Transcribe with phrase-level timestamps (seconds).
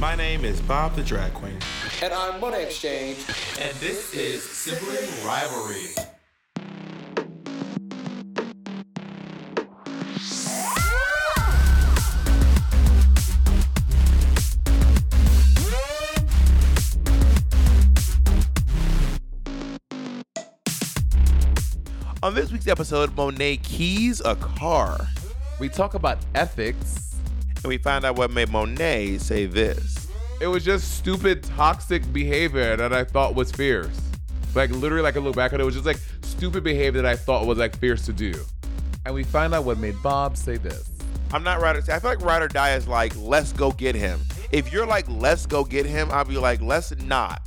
[0.00, 1.58] My name is Bob the Drag Queen.
[2.02, 3.18] And I'm Monet X Change.
[3.60, 5.88] And this is Sibling Rivalry.
[22.22, 24.98] On this week's episode, Monet keys a car.
[25.58, 27.09] We talk about ethics.
[27.62, 30.08] And we find out what made Monet say this.
[30.40, 34.00] It was just stupid, toxic behavior that I thought was fierce.
[34.54, 37.10] Like literally, like I look back at it, it was just like stupid behavior that
[37.10, 38.32] I thought was like fierce to do.
[39.04, 40.90] And we find out what made Bob say this.
[41.32, 44.20] I'm not or I feel like ride or die is like, let's go get him.
[44.50, 47.42] If you're like, let's go get him, I'll be like, let's not.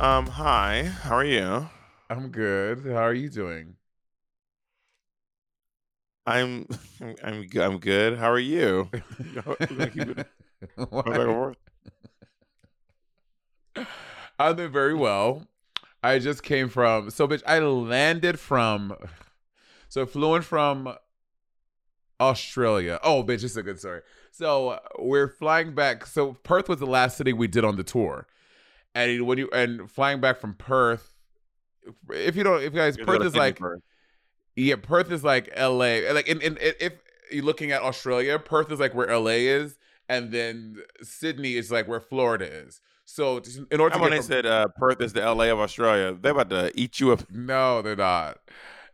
[0.00, 1.68] Um, hi, how are you?
[2.10, 2.84] I'm good.
[2.84, 3.75] How are you doing?
[6.26, 6.66] I'm
[7.22, 8.18] I'm I'm good.
[8.18, 8.90] How are you?
[14.38, 15.46] I'm doing very well.
[16.02, 17.42] I just came from so bitch.
[17.46, 18.96] I landed from
[19.88, 20.94] so flew in from
[22.20, 22.98] Australia.
[23.02, 24.00] Oh, bitch, it's a good story.
[24.32, 26.06] So we're flying back.
[26.06, 28.26] So Perth was the last city we did on the tour,
[28.94, 31.14] and when you and flying back from Perth,
[32.10, 33.60] if you don't, if you guys, Perth is like.
[33.60, 33.80] Perth
[34.56, 36.00] yeah, Perth is like LA.
[36.12, 36.94] Like in, in if
[37.30, 41.86] you're looking at Australia, Perth is like where LA is, and then Sydney is like
[41.86, 42.80] where Florida is.
[43.04, 43.40] So
[43.70, 46.32] in order to when they from, said uh, Perth is the LA of Australia, they're
[46.32, 47.30] about to eat you up.
[47.30, 48.38] No, they're not.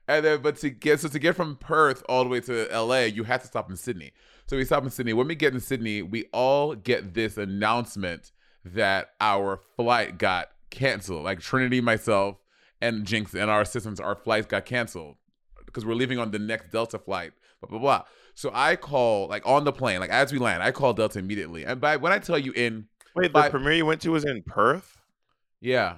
[0.09, 3.03] And then, but to get so to get from Perth all the way to LA,
[3.03, 4.13] you have to stop in Sydney.
[4.47, 5.13] So we stop in Sydney.
[5.13, 8.33] When we get in Sydney, we all get this announcement
[8.65, 11.23] that our flight got canceled.
[11.23, 12.37] Like Trinity, myself,
[12.81, 15.17] and Jinkx and our assistants, our flights got canceled
[15.73, 18.03] because we're leaving on the next Delta flight, blah, blah, blah.
[18.35, 21.65] So I call, like on the plane, like as we land, I call Delta immediately.
[21.65, 22.87] And by when I tell you in.
[23.15, 24.99] Wait, five, the premiere you went to was in Perth?
[25.61, 25.97] Yeah.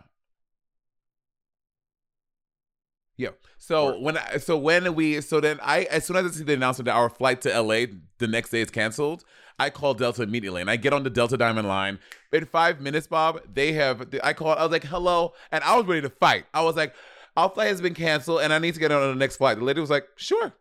[3.17, 3.31] Yeah.
[3.59, 6.55] So when I, so when we so then I as soon as I see the
[6.55, 7.87] announcement that our flight to LA
[8.19, 9.25] the next day is canceled,
[9.59, 12.01] I call Delta immediately and I get on the Delta Diamond line.
[12.33, 14.59] In five minutes, Bob, they have I called.
[14.59, 16.47] I was like, "Hello," and I was ready to fight.
[16.53, 16.95] I was like,
[17.37, 19.59] our flight has been canceled and I need to get on the next flight.
[19.59, 20.53] The lady was like, sure.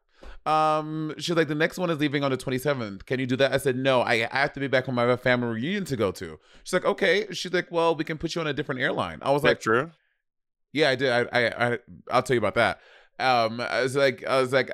[0.46, 3.06] Um, she's like, the next one is leaving on the 27th.
[3.06, 3.54] Can you do that?
[3.54, 6.12] I said, no, I, I have to be back on my family reunion to go
[6.12, 6.40] to.
[6.64, 7.28] She's like, okay.
[7.32, 9.20] She's like, well, we can put you on a different airline.
[9.22, 9.92] I was like, true.
[10.74, 11.12] Yeah, I did.
[11.12, 11.78] I, I, I,
[12.12, 12.80] I'll tell you about that.
[13.20, 14.72] Um, I was like, I was like,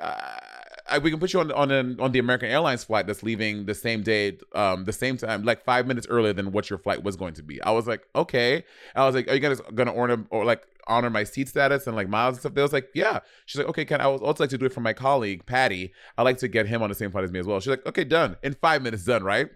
[0.90, 3.66] I, we can put you on on an, on the American Airlines flight that's leaving
[3.66, 7.02] the same day, um, the same time, like five minutes earlier than what your flight
[7.02, 7.62] was going to be.
[7.62, 8.64] I was like, okay.
[8.96, 11.96] I was like, are you guys gonna order or like honor my seat status and
[11.96, 12.54] like miles and stuff.
[12.54, 13.20] They was like, yeah.
[13.46, 15.92] She's like, okay, can I would also like to do it for my colleague Patty?
[16.18, 17.60] I like to get him on the same flight as me as well.
[17.60, 18.36] She's like, okay, done.
[18.42, 19.22] In five minutes, done.
[19.22, 19.48] Right.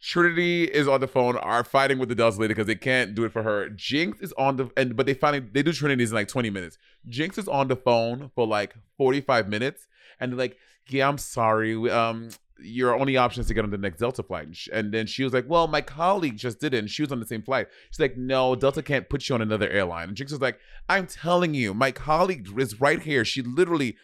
[0.00, 3.22] Trinity is on the phone, are fighting with the Delta lady because they can't do
[3.24, 3.70] it for her.
[3.70, 6.76] Jinkx is on the and but they finally they do Trinity's in like 20 minutes.
[7.08, 9.86] Jinkx is on the phone for like 45 minutes
[10.18, 10.56] and they're like,
[10.88, 11.88] yeah, I'm sorry.
[11.88, 12.30] Um,
[12.62, 14.48] your only option is to get on the next Delta flight.
[14.72, 16.78] And then she was like, well, my colleague just did it.
[16.78, 17.68] And she was on the same flight.
[17.90, 20.08] She's like, no, Delta can't put you on another airline.
[20.08, 20.58] And Jinkx was like,
[20.88, 23.24] I'm telling you, my colleague is right here.
[23.24, 23.96] She literally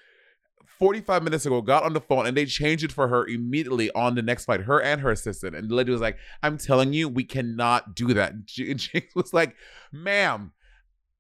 [0.79, 4.15] 45 minutes ago got on the phone and they changed it for her immediately on
[4.15, 5.57] the next flight, her and her assistant.
[5.57, 8.33] And the lady was like, I'm telling you, we cannot do that.
[8.33, 9.57] And Jinkx was like,
[9.93, 10.53] ma'am,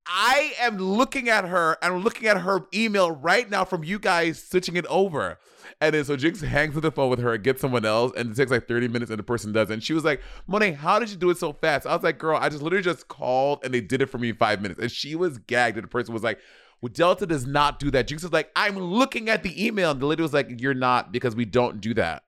[0.08, 4.42] I am looking at her and looking at her email right now from you guys
[4.42, 5.38] switching it over.
[5.80, 8.32] And then so Jinkx hangs up the phone with her, and gets someone else, and
[8.32, 9.70] it takes like 30 minutes and the person does.
[9.70, 11.86] And she was like, Monet, how did you do it so fast?
[11.86, 14.30] I was like, girl, I just literally just called and they did it for me
[14.30, 14.80] in five minutes.
[14.80, 15.76] And she was gagged.
[15.76, 16.40] And the person was like,
[16.80, 18.08] well, Delta does not do that.
[18.08, 19.90] Jinkx was like, I'm looking at the email.
[19.90, 22.22] And the lady was like, You're not because we don't do that.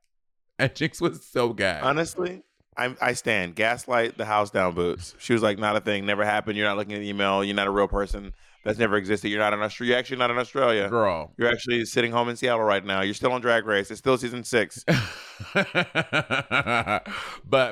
[0.58, 1.84] And Jinkx was so gagged.
[1.84, 2.42] Honestly,
[2.80, 3.54] I, I stand.
[3.56, 5.14] Gaslight the house down boots.
[5.18, 6.56] She was like, not a thing, never happened.
[6.56, 7.44] You're not looking at the email.
[7.44, 8.32] You're not a real person.
[8.64, 9.28] That's never existed.
[9.28, 9.92] You're not in Australia.
[9.92, 11.32] You're actually not in Australia, girl.
[11.36, 13.00] You're actually sitting home in Seattle right now.
[13.02, 13.90] You're still on Drag Race.
[13.90, 14.84] It's still season six.
[15.54, 15.66] but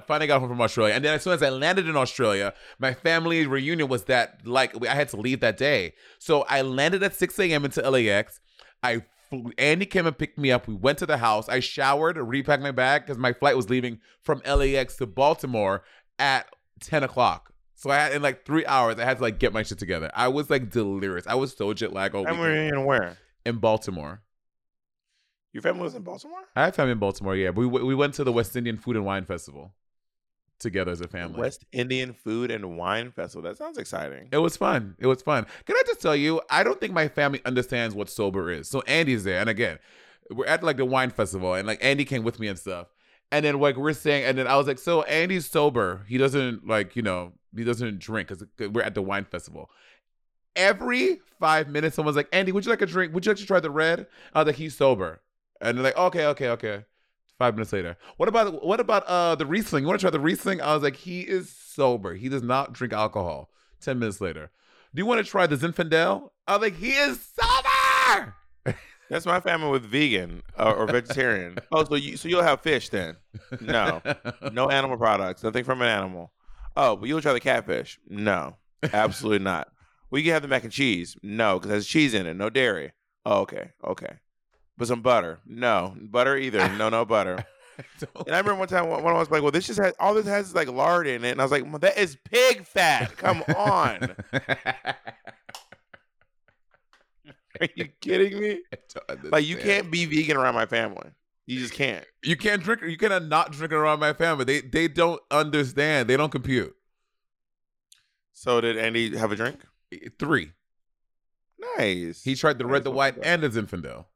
[0.07, 2.95] finally got home from Australia, and then as soon as I landed in Australia, my
[2.95, 5.93] family reunion was that like I had to leave that day.
[6.19, 7.67] So I landed at 6 a.m.
[7.67, 8.41] into LAX.
[8.83, 9.03] I
[9.59, 10.67] Andy came and picked me up.
[10.67, 11.49] We went to the house.
[11.49, 15.83] I showered, repacked my bag because my flight was leaving from LAX to Baltimore
[16.19, 16.47] at
[16.81, 17.53] 10 o'clock.
[17.75, 20.11] So I had in like three hours, I had to like get my shit together.
[20.15, 21.27] I was like delirious.
[21.27, 22.15] I was so jet lagged.
[22.15, 23.19] And we're in where?
[23.47, 24.23] In Baltimore.
[25.53, 26.41] Your family was in Baltimore?
[26.57, 27.51] I have family in Baltimore, yeah.
[27.51, 29.75] We we went to the West Indian Food and Wine Festival
[30.59, 31.41] together as a family.
[31.41, 33.49] West Indian Food and Wine Festival.
[33.49, 34.29] That sounds exciting.
[34.33, 34.97] It was fun.
[34.99, 35.47] It was fun.
[35.67, 38.69] Can I just tell you, I don't think my family understands what sober is.
[38.69, 39.79] So Andy's there, and again,
[40.31, 42.89] we're at like the wine festival, and like Andy came with me and stuff.
[43.31, 46.05] And then like we're saying, and then I was like, so Andy's sober.
[46.09, 49.71] He doesn't like you know he doesn't drink because we're at the wine festival.
[50.57, 53.15] Every five minutes, someone's like, Andy, would you like a drink?
[53.15, 54.07] Would you like to try the red?
[54.35, 55.21] I was like, he's sober.
[55.61, 56.85] And they're like, okay, okay, okay.
[57.39, 59.85] Five minutes later, what about what about uh the Riesling?
[59.85, 60.61] You want to try the Riesling?
[60.61, 62.15] I was like, he is sober.
[62.15, 63.51] He does not drink alcohol.
[63.81, 64.51] Ten minutes later,
[64.93, 66.31] do you want to try the Zinfandel?
[66.49, 68.35] I was like, he is sober.
[69.09, 71.59] That's my family with vegan uh, or vegetarian.
[71.73, 73.17] oh, so you so you'll have fish then?
[73.61, 74.03] No,
[74.53, 75.45] no animal products.
[75.45, 76.33] Nothing from an animal.
[76.77, 78.01] Oh, but you'll try the catfish?
[78.09, 78.57] No,
[78.93, 79.69] absolutely not.
[80.11, 81.17] Well, you can have the mac and cheese.
[81.23, 82.35] No, because there's cheese in it.
[82.35, 82.93] No dairy.
[83.25, 84.19] Oh, okay, okay.
[84.79, 85.41] But some butter?
[85.45, 86.67] No, butter either.
[86.77, 87.45] No, no butter.
[88.27, 90.27] And I remember one time one I was like, "Well, this just has all this
[90.27, 93.17] has is like lard in it," and I was like, well, "That is pig fat.
[93.17, 94.17] Come on."
[97.61, 98.63] Are you kidding me?
[99.23, 101.11] Like you can't be vegan around my family.
[101.47, 102.05] You just can't.
[102.25, 102.83] You can't drink.
[102.83, 104.45] You cannot not drink around my family.
[104.45, 106.09] They they don't understand.
[106.11, 106.75] They don't compute.
[108.33, 109.61] So did Andy have a drink?
[110.19, 110.51] Three.
[111.77, 112.23] Nice.
[112.23, 112.73] He tried the Nice.
[112.73, 114.07] red, the white, and the Zinfandel.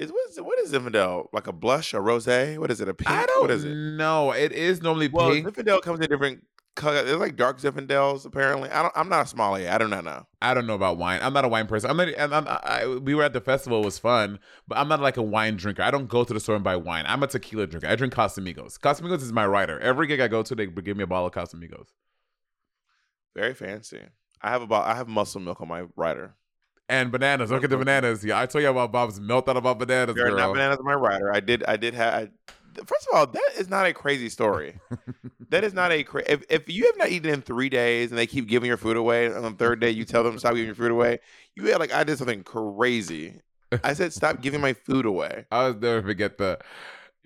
[0.00, 1.26] Is what is what is Zinfandel?
[1.30, 2.56] Like a blush, a rosé?
[2.56, 2.88] What is it?
[2.88, 3.10] A pink?
[3.10, 3.74] I don't what is it?
[3.74, 5.46] No, It is normally Well, pink.
[5.46, 6.42] Zinfandel comes in different
[6.74, 7.04] colors.
[7.04, 8.70] There's like dark Zinfandels apparently.
[8.70, 8.94] I don't.
[8.96, 9.70] I'm not a sommelier.
[9.70, 10.26] I do not know.
[10.40, 11.20] I don't know about wine.
[11.22, 11.90] I'm not a wine person.
[11.90, 12.08] I'm not.
[12.18, 13.82] I'm, I'm, I, we were at the festival.
[13.82, 15.82] It was fun, but I'm not like a wine drinker.
[15.82, 17.04] I don't go to the store and buy wine.
[17.06, 17.86] I'm a tequila drinker.
[17.86, 18.78] I drink Casamigos.
[18.78, 19.78] Casamigos is my rider.
[19.80, 21.88] Every gig I go to, they give me a bottle of Casamigos.
[23.36, 24.00] Very fancy.
[24.40, 24.86] I have about.
[24.86, 26.36] I have muscle milk on my rider.
[26.90, 27.52] And bananas.
[27.52, 28.24] Look at the bananas.
[28.24, 31.32] Yeah, I told you about Bob's meltdown about bananas, There are not bananas my rider.
[31.32, 31.62] I did.
[31.68, 32.14] I did have.
[32.14, 32.28] I,
[32.84, 34.74] first of all, that is not a crazy story.
[35.50, 36.02] that is not a.
[36.02, 38.76] Cra- if if you have not eaten in three days and they keep giving your
[38.76, 41.20] food away, and on the third day you tell them stop giving your food away,
[41.54, 43.40] you had like I did something crazy.
[43.84, 45.46] I said stop giving my food away.
[45.52, 46.58] I'll never forget the.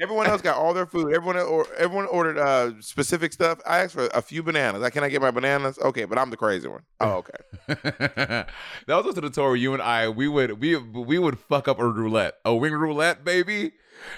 [0.00, 1.14] Everyone else got all their food.
[1.14, 3.60] Everyone or everyone ordered uh specific stuff.
[3.64, 4.82] I asked for a few bananas.
[4.82, 5.78] I can I get my bananas?
[5.78, 6.82] Okay, but I'm the crazy one.
[7.00, 7.12] Oh,
[7.68, 7.68] okay.
[7.68, 8.48] that
[8.88, 11.78] was also the tour where you and I we would we we would fuck up
[11.78, 13.72] a roulette, a wing roulette, baby.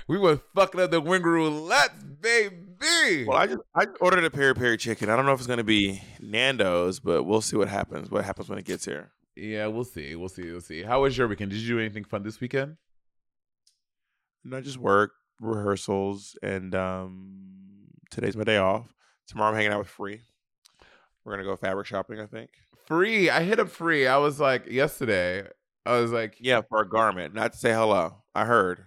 [0.08, 3.26] We would fuck up the wing roulette, baby.
[3.26, 5.10] Well, I just I just ordered a peri peri chicken.
[5.10, 8.10] I don't know if it's gonna be Nando's, but we'll see what happens.
[8.10, 9.12] What happens when it gets here?
[9.36, 10.82] yeah, we'll see, we'll see, we'll see.
[10.82, 11.50] How was your weekend?
[11.50, 12.78] Did you do anything fun this weekend?
[14.44, 17.38] No, just work, rehearsals, and um
[18.10, 18.86] today's my day off.
[19.28, 20.20] Tomorrow I'm hanging out with Free.
[21.24, 22.50] We're gonna go fabric shopping, I think.
[22.86, 23.28] Free.
[23.30, 24.06] I hit up free.
[24.06, 25.46] I was like yesterday.
[25.84, 27.34] I was like, Yeah, for a garment.
[27.34, 28.22] Not to say hello.
[28.34, 28.84] I heard.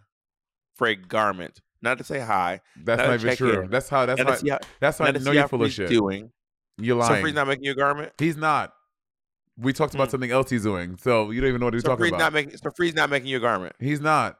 [0.75, 1.59] For a garment.
[1.81, 2.61] Not to say hi.
[2.83, 3.61] that's not even true.
[3.63, 3.69] in.
[3.69, 4.05] That's how.
[4.05, 4.59] That's Not how.
[4.79, 5.89] That's how I know you're full of shit.
[5.89, 6.31] doing.
[6.77, 7.15] You're lying.
[7.15, 7.21] So.
[7.21, 8.13] Free's not making you a garment?
[8.17, 8.73] He's not.
[9.57, 10.11] We talked about Mm.
[10.11, 12.19] something else he's doing, so you don't even know what he's So talking Free's about.
[12.19, 13.75] not making so Free's not making you a garment.
[13.79, 14.37] he's not.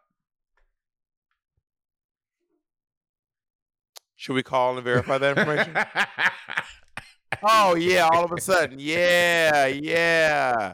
[4.20, 5.78] Should we call and verify that information?
[7.42, 8.78] oh yeah, all of a sudden.
[8.78, 10.74] Yeah, yeah.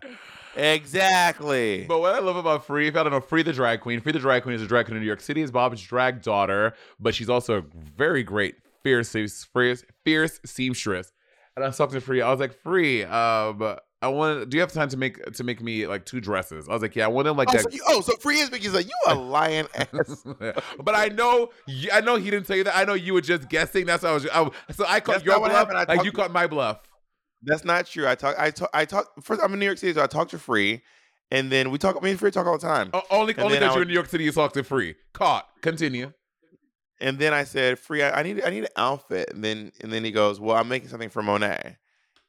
[0.56, 1.86] Exactly.
[1.88, 4.02] But what I love about Free, if I don't know, Free the drag queen.
[4.02, 5.44] Free the drag queen is a drag queen in New York City.
[5.44, 7.64] Is Bob's drag daughter, but she's also a
[7.96, 11.12] very great, fierce, fierce, fierce seamstress.
[11.56, 12.24] And I was talking to Free.
[12.24, 14.50] I was like, Free, um, I want.
[14.50, 16.68] Do you have time to make to make me like two dresses?
[16.70, 17.64] I was like, Yeah, I want them like Oh that.
[17.64, 20.24] so, you, oh, so free is because like you a lying ass.
[20.84, 21.50] but I know,
[21.92, 22.76] I know he didn't tell you that.
[22.78, 23.86] I know you were just guessing.
[23.86, 24.28] That's what I was.
[24.28, 25.78] I, so I caught That's your bluff, happened.
[25.78, 26.82] I like you caught my bluff.
[27.42, 28.08] That's not true.
[28.08, 28.36] I talk.
[28.38, 28.70] I talk.
[28.74, 29.08] I talk.
[29.24, 30.82] First, I'm in New York City, so I talk to Free,
[31.32, 32.02] and then we talk.
[32.04, 32.90] Me and Free talk all the time.
[32.94, 34.96] O- only, And only because you're in New York City, you talk to Free.
[35.14, 35.48] Caught.
[35.62, 36.12] Continue.
[37.00, 39.92] And then I said, "Free, I, I need, I need an outfit." And then, and
[39.92, 41.78] then he goes, "Well, I'm making something for Monet."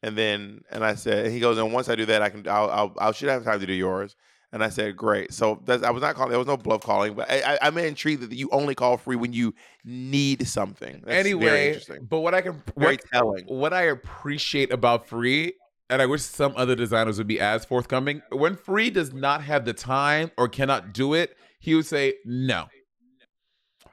[0.07, 2.47] And then, and I said, and he goes, "And once I do that, I can,
[2.49, 4.15] I'll, I'll, I should have time to do yours."
[4.53, 6.31] And I said, "Great." So that's, I was not calling.
[6.31, 9.17] There was no bluff calling, but I, I, I'm intrigued that you only call Free
[9.17, 9.53] when you
[9.85, 11.03] need something.
[11.05, 12.07] That's anyway, interesting.
[12.09, 13.45] but what I can Very what, telling.
[13.47, 15.55] what I appreciate about Free,
[15.91, 18.23] and I wish some other designers would be as forthcoming.
[18.31, 22.67] When Free does not have the time or cannot do it, he would say no.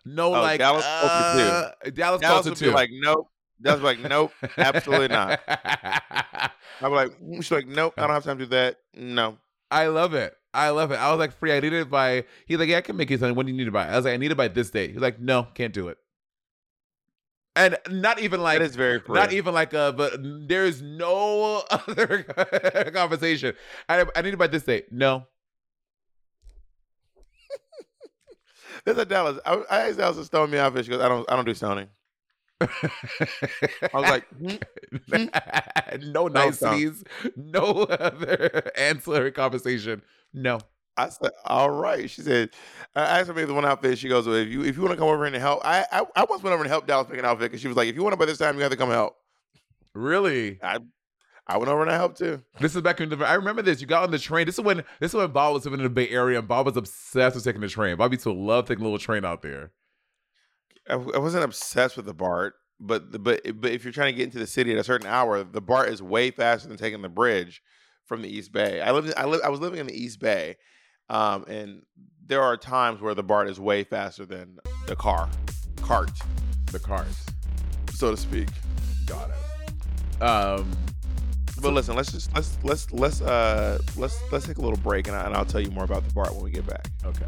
[0.06, 2.66] No, Oh, like Dallas uh, Dallas Dallas would too.
[2.66, 3.30] be like, "Nope."
[3.72, 8.24] Would be like, "Nope, absolutely not." Be like, mm, "She's like, nope, I don't have
[8.26, 9.38] time to do that." No.
[9.72, 10.36] I love it.
[10.54, 10.96] I love it.
[10.96, 11.52] I was like, free.
[11.54, 12.26] I need it by.
[12.46, 13.36] He's like, yeah, I can make you something.
[13.36, 13.88] When do you need it by?
[13.88, 14.92] I was like, I need it by this date.
[14.92, 15.98] He's like, no, can't do it.
[17.56, 19.16] And not even like, That is very free.
[19.16, 22.24] not even like, uh, but there's no other
[22.94, 23.56] conversation.
[23.88, 24.92] I, I need it by this date.
[24.92, 25.26] No.
[28.86, 29.40] There's a Dallas.
[29.46, 30.76] I, I asked Dallas to stone me out.
[30.84, 31.88] She goes, "I don't, I don't do stoning."
[32.62, 35.26] I was like, hmm?
[36.12, 37.04] no niceties,
[37.36, 40.02] no other ancillary conversation.
[40.34, 40.60] No.
[40.96, 42.10] I said, all right.
[42.10, 42.52] She said,
[42.96, 43.98] I asked her maybe the one outfit.
[43.98, 46.04] She goes, well, if you if you want to come over and help, I I,
[46.16, 47.96] I once went over and helped Dallas pick an outfit because she was like, if
[47.96, 49.16] you want to by this time, you have to come help.
[49.96, 50.60] Really?
[50.62, 50.80] I
[51.48, 52.42] I went over and I helped too.
[52.60, 53.18] This is back in the.
[53.26, 53.82] I remember this.
[53.82, 54.46] You got on the train.
[54.46, 56.66] This is when this is when Bob was living in the Bay Area, and Bob
[56.66, 57.98] was obsessed with taking the train.
[57.98, 59.72] Bobby to love taking a little train out there.
[60.90, 64.26] I, I wasn't obsessed with the BART, but but but if you're trying to get
[64.26, 67.10] into the city at a certain hour, the BART is way faster than taking the
[67.10, 67.62] bridge
[68.06, 68.82] from the East Bay.
[68.82, 70.58] I lived I live I was living in the East Bay,
[71.10, 71.84] um, and
[72.26, 75.30] there are times where the BART is way faster than the car,
[75.82, 76.12] cart,
[76.72, 77.26] The cars.
[77.94, 78.50] so to speak.
[79.06, 80.22] Got it.
[80.22, 80.70] Um.
[81.62, 85.16] But listen, let's just let's let's let's uh let's let's take a little break, and,
[85.16, 86.88] I, and I'll tell you more about the BART when we get back.
[87.06, 87.28] Okay.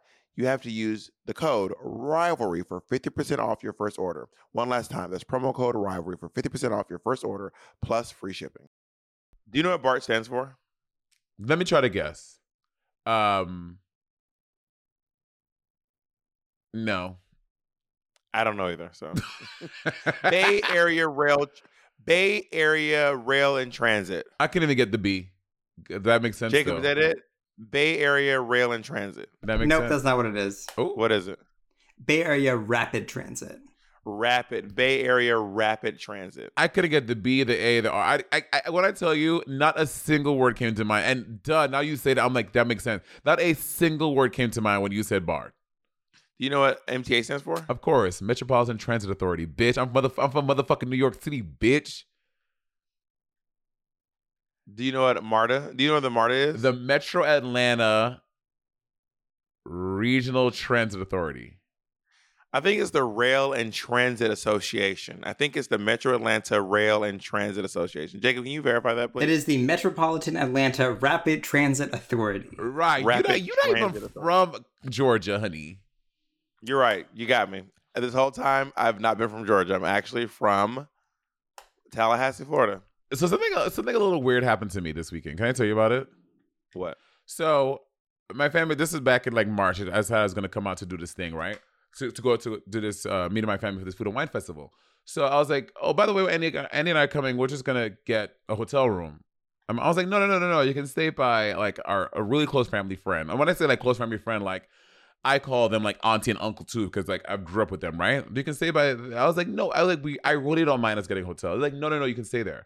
[0.35, 4.27] you have to use the code rivalry for 50% off your first order.
[4.51, 8.33] One last time, that's promo code rivalry for 50% off your first order plus free
[8.33, 8.67] shipping.
[9.49, 10.57] Do you know what BART stands for?
[11.39, 12.39] Let me try to guess.
[13.05, 13.79] Um,
[16.73, 17.17] no.
[18.33, 18.91] I don't know either.
[18.93, 19.13] So,
[20.29, 21.47] Bay Area Rail,
[22.05, 24.25] Bay Area Rail and Transit.
[24.39, 25.29] I can't even get the B.
[25.89, 26.51] Does that makes sense.
[26.51, 26.77] Jacob, though.
[26.77, 27.17] is that it?
[27.69, 29.29] Bay Area Rail and Transit.
[29.43, 29.89] That makes Nope, sense.
[29.91, 30.65] that's not what it is.
[30.77, 31.39] Oh, What is it?
[32.03, 33.59] Bay Area Rapid Transit.
[34.03, 36.51] Rapid Bay Area Rapid Transit.
[36.57, 38.03] I couldn't get the B, the A, the R.
[38.03, 41.05] I, I, I, when I tell you, not a single word came to mind.
[41.05, 43.03] And duh, now you say that, I'm like, that makes sense.
[43.25, 45.53] Not a single word came to mind when you said BART.
[46.39, 47.63] Do you know what MTA stands for?
[47.69, 49.77] Of course, Metropolitan Transit Authority, bitch.
[49.79, 52.05] I'm, mother, I'm from motherfucking New York City, bitch.
[54.73, 55.73] Do you know what MARTA?
[55.75, 56.61] Do you know what the MARTA is?
[56.61, 58.21] The Metro Atlanta
[59.65, 61.57] Regional Transit Authority.
[62.53, 65.21] I think it's the Rail and Transit Association.
[65.23, 68.19] I think it's the Metro Atlanta Rail and Transit Association.
[68.19, 69.23] Jacob, can you verify that, please?
[69.23, 72.49] It is the Metropolitan Atlanta Rapid Transit Authority.
[72.57, 73.03] Right.
[73.03, 74.09] You're not, you're not even Authority.
[74.13, 75.79] from Georgia, honey.
[76.61, 77.07] You're right.
[77.13, 77.63] You got me.
[77.95, 79.75] And this whole time, I've not been from Georgia.
[79.75, 80.87] I'm actually from
[81.91, 82.81] Tallahassee, Florida.
[83.13, 85.37] So something something a little weird happened to me this weekend.
[85.37, 86.07] Can I tell you about it?
[86.73, 86.97] What?
[87.25, 87.81] So
[88.33, 89.81] my family, this is back in like March.
[89.81, 91.59] I said I was gonna come out to do this thing, right?
[91.97, 94.29] To, to go to do this uh, meeting my family for this food and wine
[94.29, 94.71] festival.
[95.03, 97.35] So I was like, oh, by the way, Andy, Andy and I are coming.
[97.35, 99.21] We're just gonna get a hotel room.
[99.67, 100.61] Um, I was like, no, no, no, no, no.
[100.61, 103.29] You can stay by like our a really close family friend.
[103.29, 104.69] And when I say like close family friend, like
[105.23, 107.99] I call them like auntie and uncle too, because like I grew up with them,
[107.99, 108.25] right?
[108.33, 108.91] You can stay by.
[108.91, 110.17] I was like, no, I was like we.
[110.23, 111.57] I really don't mind us getting a hotel.
[111.57, 112.65] Like, no, no, no, you can stay there.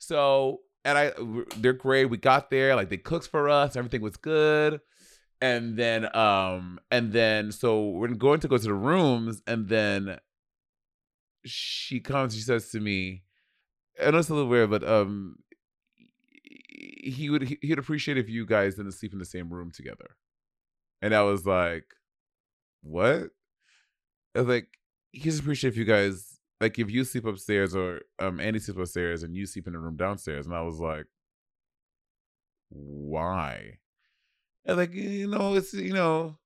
[0.00, 1.12] So and I,
[1.56, 2.06] they're great.
[2.06, 3.76] We got there, like they cooked for us.
[3.76, 4.80] Everything was good.
[5.42, 10.18] And then, um, and then, so we're going to go to the rooms, and then
[11.46, 12.34] she comes.
[12.34, 13.22] She says to me,
[14.02, 15.36] I know it's a little weird, but um,
[15.96, 20.16] he would he'd appreciate if you guys didn't sleep in the same room together.
[21.00, 21.84] And I was like,
[22.82, 23.30] what?
[24.34, 24.68] I was like,
[25.12, 26.29] he's appreciate if you guys
[26.60, 29.78] like if you sleep upstairs or um Andy sleeps upstairs and you sleep in the
[29.78, 30.46] room downstairs.
[30.46, 31.06] And I was like,
[32.68, 33.78] why?
[34.64, 36.36] And like, you know, it's you know,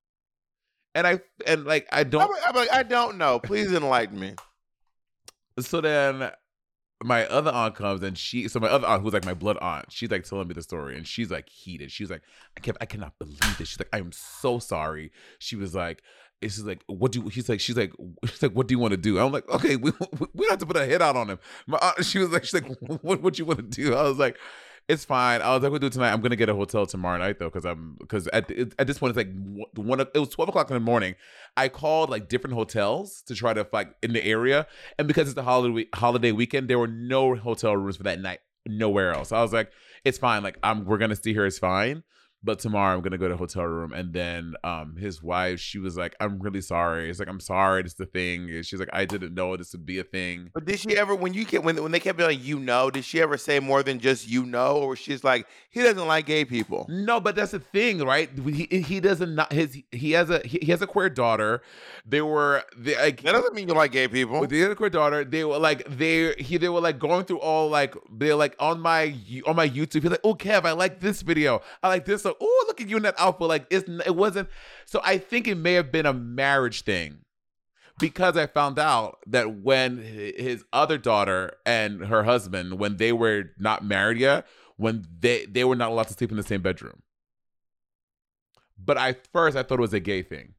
[0.94, 3.40] and I and like I don't I'm, like, I don't know.
[3.40, 4.34] Please enlighten me.
[5.58, 6.30] so then
[7.02, 9.90] my other aunt comes and she so my other aunt who's like my blood aunt
[9.90, 12.22] she's like telling me the story and she's like heated she's like
[12.56, 16.02] i can't i cannot believe this she's like i'm so sorry she was like
[16.40, 17.92] it's like what do you, he's like she's like
[18.26, 19.92] she's like what do you want to do i'm like okay we,
[20.34, 22.54] we have to put a hit out on him my aunt, she was like she's
[22.54, 22.66] like
[23.02, 24.36] what what you want to do i was like
[24.88, 25.40] it's fine.
[25.40, 26.12] I was like, we'll do it tonight.
[26.12, 29.10] I'm gonna get a hotel tomorrow night though, because I'm because at at this point
[29.10, 29.30] it's like
[29.76, 30.00] one.
[30.00, 31.14] It was twelve o'clock in the morning.
[31.56, 34.66] I called like different hotels to try to like in the area,
[34.98, 38.40] and because it's the holiday holiday weekend, there were no hotel rooms for that night
[38.66, 39.32] nowhere else.
[39.32, 39.70] I was like,
[40.04, 40.42] it's fine.
[40.42, 41.46] Like I'm we're gonna stay here.
[41.46, 42.02] It's fine.
[42.44, 45.78] But tomorrow I'm gonna go to a hotel room, and then um his wife, she
[45.78, 49.06] was like, "I'm really sorry." It's like, "I'm sorry, it's the thing." She's like, "I
[49.06, 51.82] didn't know this would be a thing." But did she ever, when you kept, when
[51.82, 54.44] when they kept being like, you know, did she ever say more than just you
[54.44, 56.86] know, or she's like, he doesn't like gay people?
[56.90, 58.28] No, but that's the thing, right?
[58.44, 61.62] He he doesn't not his he has a he, he has a queer daughter.
[62.04, 64.40] They were they like That doesn't mean you like gay people.
[64.40, 67.40] with the other queer daughter, they were like they he they were like going through
[67.40, 70.02] all like they're like on my on my YouTube.
[70.02, 71.62] He's like, oh Kev, I like this video.
[71.82, 72.22] I like this.
[72.22, 73.48] So oh look at you in that outfit.
[73.48, 74.48] Like it's it wasn't.
[74.86, 77.18] So I think it may have been a marriage thing.
[78.00, 83.52] Because I found out that when his other daughter and her husband, when they were
[83.56, 87.02] not married yet, when they they were not allowed to sleep in the same bedroom.
[88.76, 90.54] But I first I thought it was a gay thing.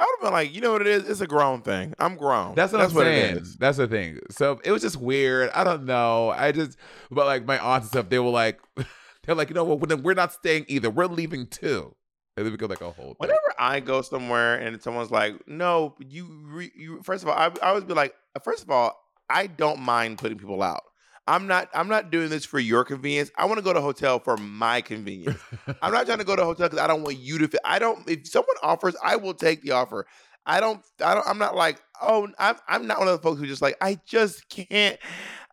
[0.00, 1.08] I would have been like, you know what it is?
[1.08, 1.94] It's a grown thing.
[1.98, 2.54] I'm grown.
[2.56, 3.36] That's what That's I'm what saying.
[3.36, 3.56] it is.
[3.56, 4.18] That's the thing.
[4.30, 5.50] So it was just weird.
[5.50, 6.30] I don't know.
[6.30, 6.76] I just,
[7.10, 8.58] but like my aunts and stuff, they were like,
[9.24, 10.02] they're like, you know what?
[10.02, 10.90] We're not staying either.
[10.90, 11.94] We're leaving too.
[12.36, 13.08] And then we go like a whole.
[13.08, 13.16] Thing.
[13.18, 17.52] Whenever I go somewhere and someone's like, "No, you," re- you first of all, I,
[17.62, 20.82] I always be like, first of all, I don't mind putting people out.
[21.26, 21.68] I'm not.
[21.74, 23.30] I'm not doing this for your convenience.
[23.36, 25.38] I want to go to a hotel for my convenience.
[25.82, 27.48] I'm not trying to go to a hotel because I don't want you to.
[27.48, 28.08] Feel, I don't.
[28.08, 30.06] If someone offers, I will take the offer.
[30.46, 30.82] I don't.
[31.04, 31.26] I don't.
[31.28, 31.80] I'm not like.
[32.00, 32.56] Oh, I'm.
[32.66, 33.76] I'm not one of the folks who just like.
[33.80, 34.98] I just can't.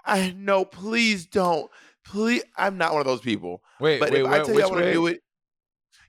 [0.06, 0.66] I no.
[0.66, 1.70] Please don't.
[2.10, 2.44] Please.
[2.58, 3.62] I'm not one of those people.
[3.80, 5.22] Wait, But wait, if I wait, tell you I which want to do it,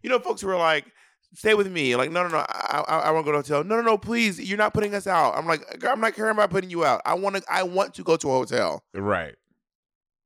[0.03, 0.87] you know, folks who are like,
[1.35, 2.39] "Stay with me." Like, no, no, no.
[2.39, 3.65] I, I, I want to go to a hotel.
[3.65, 3.99] No, no, no.
[3.99, 5.37] Please, you're not putting us out.
[5.37, 7.03] I'm like, I'm not caring about putting you out.
[7.05, 7.43] I want to.
[7.51, 8.83] I want to go to a hotel.
[8.95, 9.35] Right.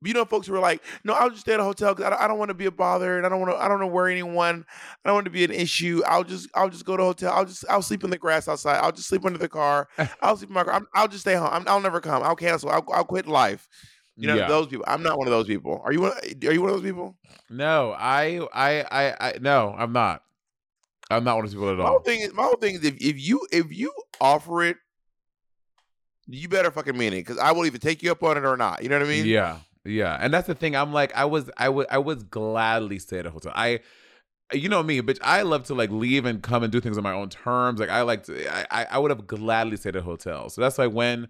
[0.01, 2.07] But you know, folks who are like, "No, I'll just stay at a hotel because
[2.07, 3.57] I don't, I don't want to be a bother, and I don't want to.
[3.57, 4.65] I don't want to worry anyone.
[5.05, 6.03] I don't want to be an issue.
[6.07, 6.49] I'll just.
[6.55, 7.33] I'll just go to a hotel.
[7.33, 7.65] I'll just.
[7.69, 8.77] I'll sleep in the grass outside.
[8.77, 9.89] I'll just sleep under the car.
[10.23, 10.75] I'll sleep in my car.
[10.75, 11.49] I'm, I'll just stay home.
[11.51, 12.23] I'm, I'll never come.
[12.23, 12.71] I'll cancel.
[12.71, 13.67] I'll, I'll quit life.
[14.17, 14.47] You know, Yeah.
[14.49, 14.85] those people.
[14.87, 15.81] I'm not one of those people.
[15.85, 16.03] Are you?
[16.03, 17.17] One, are you one of those people?
[17.51, 20.23] No, I, I, I, I, no, I'm not.
[21.11, 22.01] I'm not one of those people at My whole all.
[22.03, 24.77] thing is my whole thing is if, if you if you offer it,
[26.27, 28.57] you better fucking mean it because I will either take you up on it or
[28.57, 28.83] not.
[28.83, 29.27] You know what I mean?
[29.27, 30.75] yeah, yeah, and that's the thing.
[30.75, 33.53] I'm like, I was, I would, I would gladly stay at a hotel.
[33.55, 33.81] I,
[34.53, 35.19] you know me, bitch.
[35.23, 37.81] I love to like leave and come and do things on my own terms.
[37.81, 40.49] Like I like to, I, I, I would have gladly stayed at a hotel.
[40.49, 41.29] So that's like when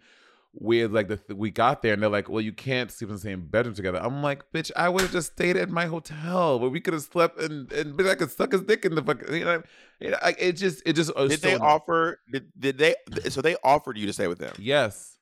[0.57, 3.21] we like the we got there and they're like, well, you can't sleep in the
[3.21, 4.01] same bedroom together.
[4.01, 7.03] I'm like, bitch, I would have just stayed at my hotel where we could have
[7.03, 9.35] slept and and bitch, I could suck his dick in the fucking.
[9.35, 9.63] You know,
[10.01, 11.15] you know like, it just, it just.
[11.17, 12.21] Did so- they offer?
[12.33, 12.95] Did, did they?
[13.29, 15.19] So they offered you to stay with them, Yes.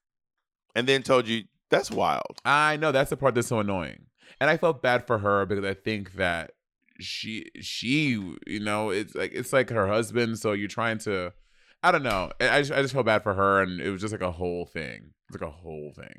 [0.75, 2.41] and then told you that's wild.
[2.45, 4.07] I know that's the part that's so annoying.
[4.41, 6.53] And I felt bad for her because I think that
[7.01, 11.33] she she you know it's like it's like her husband so you're trying to
[11.83, 12.31] I don't know.
[12.41, 14.67] I just, I just felt bad for her and it was just like a whole
[14.67, 15.15] thing.
[15.33, 16.15] It's like a whole thing.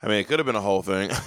[0.00, 1.10] I mean, it could have been a whole thing.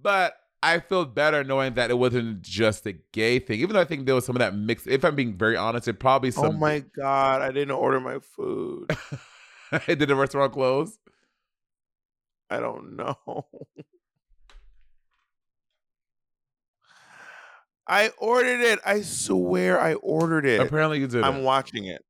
[0.00, 3.60] But I feel better knowing that it wasn't just a gay thing.
[3.60, 5.86] Even though I think there was some of that mixed if I'm being very honest,
[5.86, 8.90] it probably oh some oh my god, I didn't order my food.
[9.86, 10.98] Did the restaurant close?
[12.48, 13.18] I don't know.
[17.86, 18.78] I ordered it.
[18.86, 20.60] I swear I ordered it.
[20.60, 21.22] Apparently you did.
[21.24, 22.02] I'm watching it.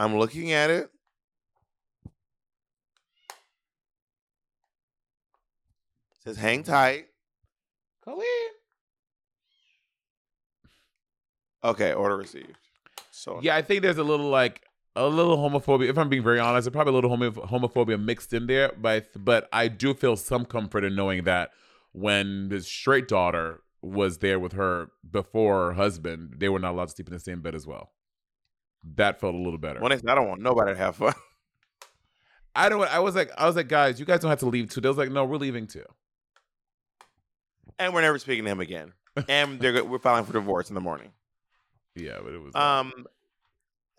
[0.00, 0.90] I'm looking at it.
[6.24, 7.08] says hang tight.
[8.02, 8.24] Colleen.
[11.62, 12.56] Okay, order received.
[13.10, 14.62] So Yeah, I think there's a little like
[14.96, 15.90] a little homophobia.
[15.90, 18.72] If I'm being very honest, there's probably a little homo- homophobia mixed in there.
[18.80, 21.50] But but I do feel some comfort in knowing that
[21.92, 26.88] when his straight daughter was there with her before her husband, they were not allowed
[26.88, 27.90] to sleep in the same bed as well.
[28.96, 29.80] That felt a little better.
[29.80, 31.12] When they said, I don't want nobody to have fun.
[32.54, 32.82] I don't.
[32.82, 34.80] I was like, I was like, guys, you guys don't have to leave too.
[34.80, 35.84] They was like, no, we're leaving too.
[37.78, 38.92] and we're never speaking to him again.
[39.28, 41.10] And they're we're filing for divorce in the morning.
[41.96, 42.54] Yeah, but it was.
[42.54, 43.06] Um,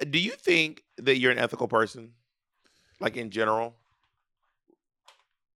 [0.10, 2.14] do you think that you're an ethical person,
[3.00, 3.76] like in general?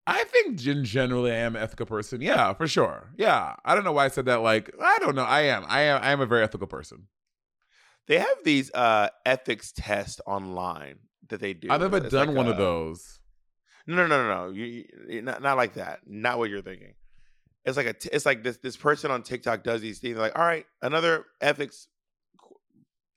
[0.06, 2.20] I think in generally I am an ethical person.
[2.20, 3.10] Yeah, for sure.
[3.16, 4.42] Yeah, I don't know why I said that.
[4.42, 5.24] Like, I don't know.
[5.24, 5.64] I am.
[5.66, 6.02] I am.
[6.02, 7.06] I am a very ethical person.
[8.06, 10.96] They have these uh ethics tests online
[11.28, 11.68] that they do.
[11.70, 13.18] I've never It's done like one a- of those.
[13.86, 14.52] No, no, no, no, no.
[14.52, 16.00] You, you, not, not like that.
[16.06, 16.94] Not what you're thinking.
[17.66, 17.92] It's like a.
[17.92, 18.56] T- it's like this.
[18.58, 20.16] This person on TikTok does these things.
[20.18, 21.88] Like, all right, another ethics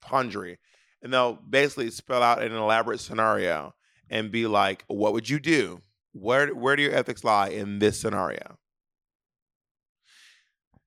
[0.04, 0.58] quandary,
[1.02, 3.74] and they'll basically spell out an elaborate scenario
[4.10, 5.82] and be like, "What would you do?
[6.14, 8.58] Where Where do your ethics lie in this scenario?"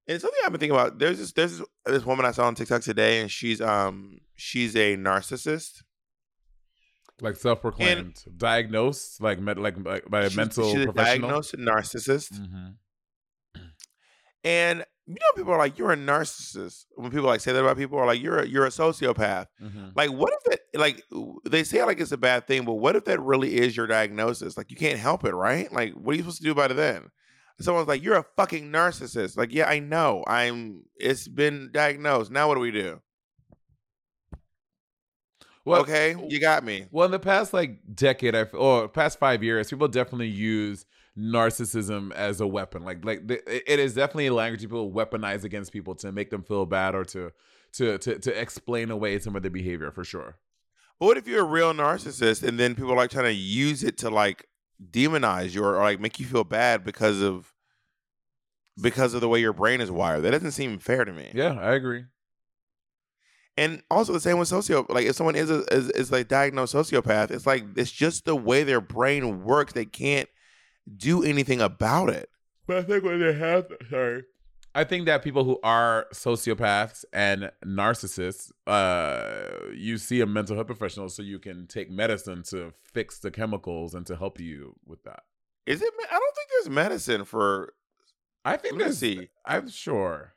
[0.08, 0.98] And it's something I've been thinking about.
[0.98, 1.32] There's this.
[1.32, 5.82] There's this, this woman I saw on TikTok today, and she's um she's a narcissist.
[7.22, 11.28] Like self-proclaimed, diagnosed, like med- like by by a mental she's a professional.
[11.28, 12.32] diagnosed narcissist.
[12.32, 12.76] Mhm.
[14.42, 17.76] And you know, people are like, "You're a narcissist." When people like say that about
[17.76, 19.92] people, are like, "You're a, you're a sociopath." Mhm.
[19.94, 20.60] Like, what if that?
[20.80, 21.04] Like,
[21.44, 24.56] they say like it's a bad thing, but what if that really is your diagnosis?
[24.56, 25.70] Like, you can't help it, right?
[25.72, 27.10] Like, what are you supposed to do about it then?
[27.60, 30.24] Someone's like, "You're a fucking narcissist." Like, yeah, I know.
[30.26, 30.84] I'm.
[30.96, 32.30] It's been diagnosed.
[32.30, 33.00] Now, what do we do?
[35.64, 36.86] Well, okay, you got me.
[36.90, 40.86] Well, in the past like decade, I or past five years, people definitely use
[41.18, 42.82] narcissism as a weapon.
[42.82, 46.42] Like like the, it is definitely a language people weaponize against people to make them
[46.42, 47.30] feel bad or to
[47.74, 50.36] to to to explain away some of their behavior for sure.
[50.98, 53.84] But what if you're a real narcissist and then people are like trying to use
[53.84, 54.46] it to like
[54.90, 57.49] demonize you or, or like make you feel bad because of
[58.80, 60.22] because of the way your brain is wired?
[60.22, 61.30] That doesn't seem fair to me.
[61.34, 62.04] Yeah, I agree.
[63.56, 66.74] And also the same with socio like if someone is a is, is like diagnosed
[66.74, 69.72] sociopath, it's like it's just the way their brain works.
[69.72, 70.28] They can't
[70.96, 72.30] do anything about it.
[72.66, 74.22] But I think when they have, sorry,
[74.74, 80.68] I think that people who are sociopaths and narcissists, uh, you see a mental health
[80.68, 85.02] professional so you can take medicine to fix the chemicals and to help you with
[85.04, 85.24] that.
[85.66, 85.92] Is it?
[85.98, 87.74] I don't think there's medicine for.
[88.44, 89.29] I think Let me see.
[89.44, 90.35] I'm sure.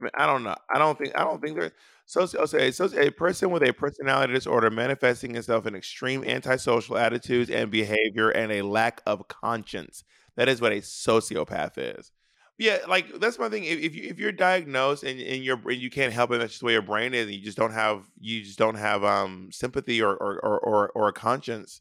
[0.00, 0.56] I, mean, I don't know.
[0.72, 1.18] I don't think.
[1.18, 1.72] I don't think there's.
[2.08, 7.70] Soci, so a, person with a personality disorder manifesting itself in extreme antisocial attitudes and
[7.70, 10.02] behavior and a lack of conscience.
[10.34, 12.10] That is what a sociopath is.
[12.58, 13.64] Yeah, like that's my thing.
[13.64, 16.52] If, if you if you're diagnosed and, and your and you can't help it, that's
[16.52, 19.04] just the way your brain is, and you just don't have you just don't have
[19.04, 21.80] um sympathy or or or or, or a conscience.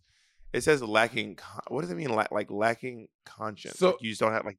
[0.54, 1.36] It says lacking.
[1.36, 2.10] con- What does it mean?
[2.10, 3.78] Like like lacking conscience.
[3.78, 4.58] So- Like, you just don't have like.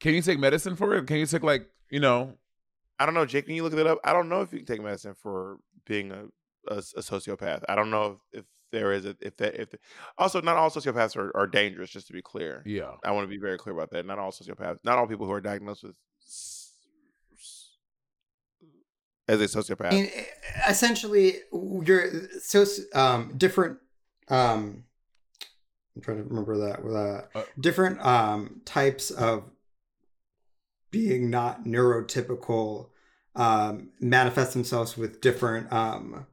[0.00, 1.06] Can you take medicine for it?
[1.06, 2.38] Can you take like you know?
[2.98, 3.46] I don't know, Jake.
[3.46, 3.98] Can you look that up?
[4.04, 6.24] I don't know if you can take medicine for being a
[6.68, 7.62] a, a sociopath.
[7.68, 9.68] I don't know if, if there is a if that if
[10.18, 11.90] also not all sociopaths are, are dangerous.
[11.90, 12.92] Just to be clear, Yeah.
[13.04, 14.06] I want to be very clear about that.
[14.06, 15.94] Not all sociopaths, not all people who are diagnosed with
[16.26, 16.72] s-
[17.34, 17.70] s-
[19.28, 19.92] as a sociopath.
[19.92, 20.10] And
[20.68, 23.78] essentially, you're so um, different.
[24.28, 24.84] Um,
[25.94, 26.80] I'm trying to remember that.
[26.84, 29.44] Uh, Uh, different um, types of
[30.90, 32.88] being not neurotypical
[33.34, 36.26] um, manifest themselves with different um,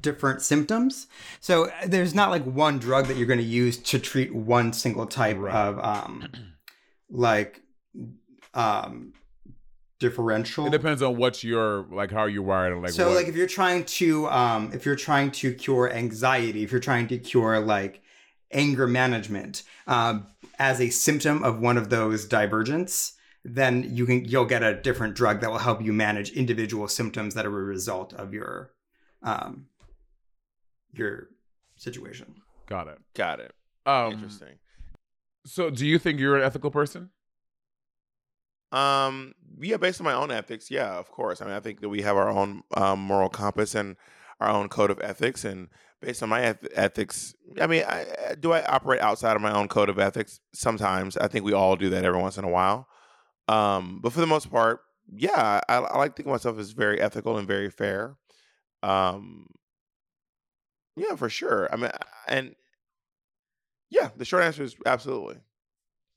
[0.00, 1.06] different symptoms.
[1.40, 4.72] So uh, there's not like one drug that you're going to use to treat one
[4.72, 5.54] single type Right.
[5.54, 6.28] of um,
[7.10, 7.62] like
[8.54, 9.12] um,
[9.98, 10.66] differential.
[10.66, 12.92] It depends on what you're like, how you're wired, and like.
[12.92, 16.70] so what, like if you're trying to um if you're trying to cure anxiety if
[16.72, 18.01] you're trying to cure like
[18.52, 20.26] anger management um
[20.58, 25.14] as a symptom of one of those divergence then you can you'll get a different
[25.14, 28.70] drug that will help you manage individual symptoms that are a result of your
[29.22, 29.66] um
[30.92, 31.28] your
[31.76, 32.34] situation
[32.72, 32.98] got it.
[33.14, 33.52] Got it.
[33.84, 34.58] Um, Interesting.
[35.44, 37.10] So, do you think you're an ethical person?
[38.70, 41.42] Um, yeah, based on my own ethics, yeah, of course.
[41.42, 43.96] I mean, I think that we have our own um, moral compass and
[44.40, 45.68] our own code of ethics, and
[46.02, 49.68] based on my eth- ethics, I mean, I, do I operate outside of my own
[49.68, 50.40] code of ethics?
[50.52, 52.88] Sometimes, I think we all do that every once in a while.
[53.48, 54.80] Um, but for the most part,
[55.14, 58.16] yeah, I, I like think of myself as very ethical and very fair.
[58.82, 59.46] Um,
[60.96, 61.68] yeah, for sure.
[61.72, 61.90] I mean,
[62.28, 62.54] and
[63.90, 65.36] yeah, the short answer is absolutely.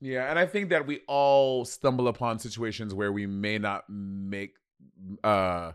[0.02, 4.56] Yeah, and I think that we all stumble upon situations where we may not make
[5.24, 5.72] uh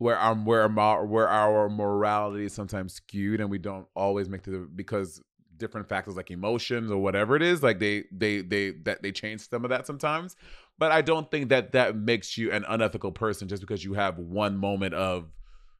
[0.00, 4.42] where our where our where our morality is sometimes skewed and we don't always make
[4.42, 5.20] the because
[5.58, 9.46] different factors like emotions or whatever it is like they they they that they change
[9.46, 10.36] some of that sometimes
[10.78, 14.18] but i don't think that that makes you an unethical person just because you have
[14.18, 15.26] one moment of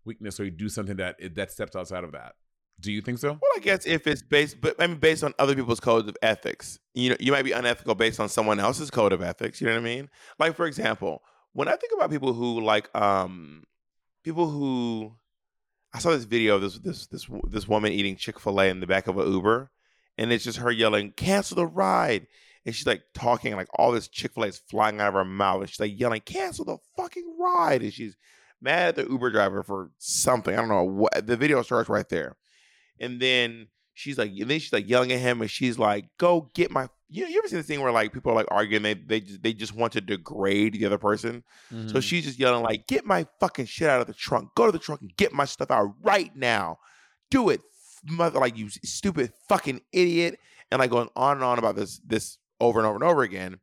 [0.05, 2.35] weakness or you do something that that steps outside of that
[2.79, 5.35] do you think so Well, I guess if it's based, but I mean, based on
[5.39, 8.91] other people's codes of ethics, you know, you might be unethical based on someone else's
[8.91, 9.61] code of ethics.
[9.61, 10.09] You know what I mean?
[10.39, 13.65] Like, for example, when I think about people who like, um,
[14.23, 15.17] people who,
[15.93, 18.81] I saw this video of this this this this woman eating Chick Fil A in
[18.81, 19.71] the back of an Uber,
[20.19, 22.27] and it's just her yelling, "Cancel the ride!"
[22.67, 25.25] And she's like talking, like all this Chick Fil A is flying out of her
[25.25, 28.17] mouth, and she's like yelling, "Cancel the fucking ride!" And she's
[28.61, 30.55] mad at the Uber driver for something.
[30.55, 31.27] I don't know what.
[31.27, 32.37] The video starts right there
[33.01, 33.67] and then
[34.01, 36.89] she's like, and then she's like yelling at him, and she's like, "Go get my."
[37.09, 39.21] You, know, you ever seen this thing where like people are like arguing, they they
[39.21, 41.45] just, they just want to degrade the other person.
[41.73, 41.89] Mm-hmm.
[41.89, 44.51] So she's just yelling like, "Get my fucking shit out of the trunk!
[44.57, 46.79] Go to the trunk and get my stuff out right now!
[47.31, 47.61] Do it,
[48.05, 48.41] mother!
[48.41, 50.39] Like you stupid fucking idiot!"
[50.71, 53.61] And like going on and on about this this over and over and over again.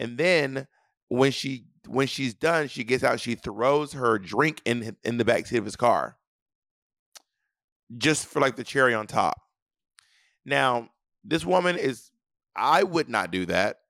[0.00, 0.66] And then
[1.08, 5.24] when she when she's done, she gets out, she throws her drink in in the
[5.24, 6.18] back seat of his car
[7.96, 9.40] just for like the cherry on top.
[10.48, 10.88] Now,
[11.24, 12.10] this woman is,
[12.56, 13.80] I would not do that,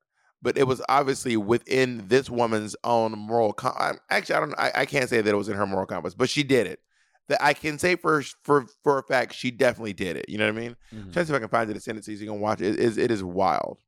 [0.43, 3.53] but it was obviously within this woman's own moral.
[3.53, 4.55] Com- actually, I don't.
[4.59, 6.81] I, I can't say that it was in her moral compass, but she did it.
[7.29, 10.27] That I can say for for for a fact, she definitely did it.
[10.29, 10.77] You know what I mean?
[10.95, 11.13] Mhm.
[11.13, 12.75] Try to see if I can find it in sentence so you can watch it.
[12.75, 13.79] It is it is wild.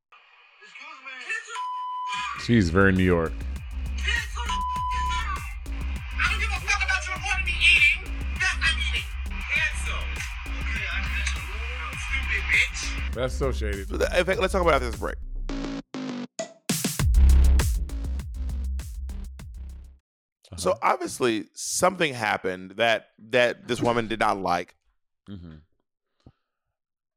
[2.44, 3.32] she's very new york
[13.20, 15.16] that's so shady In fact, let's talk about after this break.
[20.56, 24.74] So obviously something happened that that this woman did not like.
[25.28, 25.56] hmm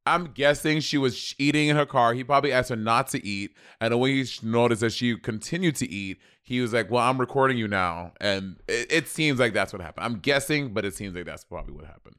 [0.05, 2.13] I'm guessing she was eating in her car.
[2.13, 5.89] He probably asked her not to eat, and when he noticed that she continued to
[5.89, 9.71] eat, he was like, "Well, I'm recording you now," and it, it seems like that's
[9.71, 10.05] what happened.
[10.05, 12.17] I'm guessing, but it seems like that's probably what happened.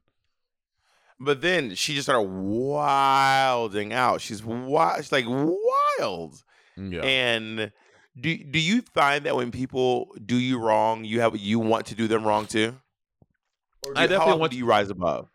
[1.21, 4.21] But then she just started wilding out.
[4.21, 4.99] She's wild.
[4.99, 6.43] She's like wild.
[6.77, 7.03] Mm, yeah.
[7.03, 7.73] And
[8.21, 11.95] do do you find that when people do you wrong, you have you want to
[11.95, 12.77] do them wrong too?
[13.87, 15.29] Or do, I definitely want do you rise above?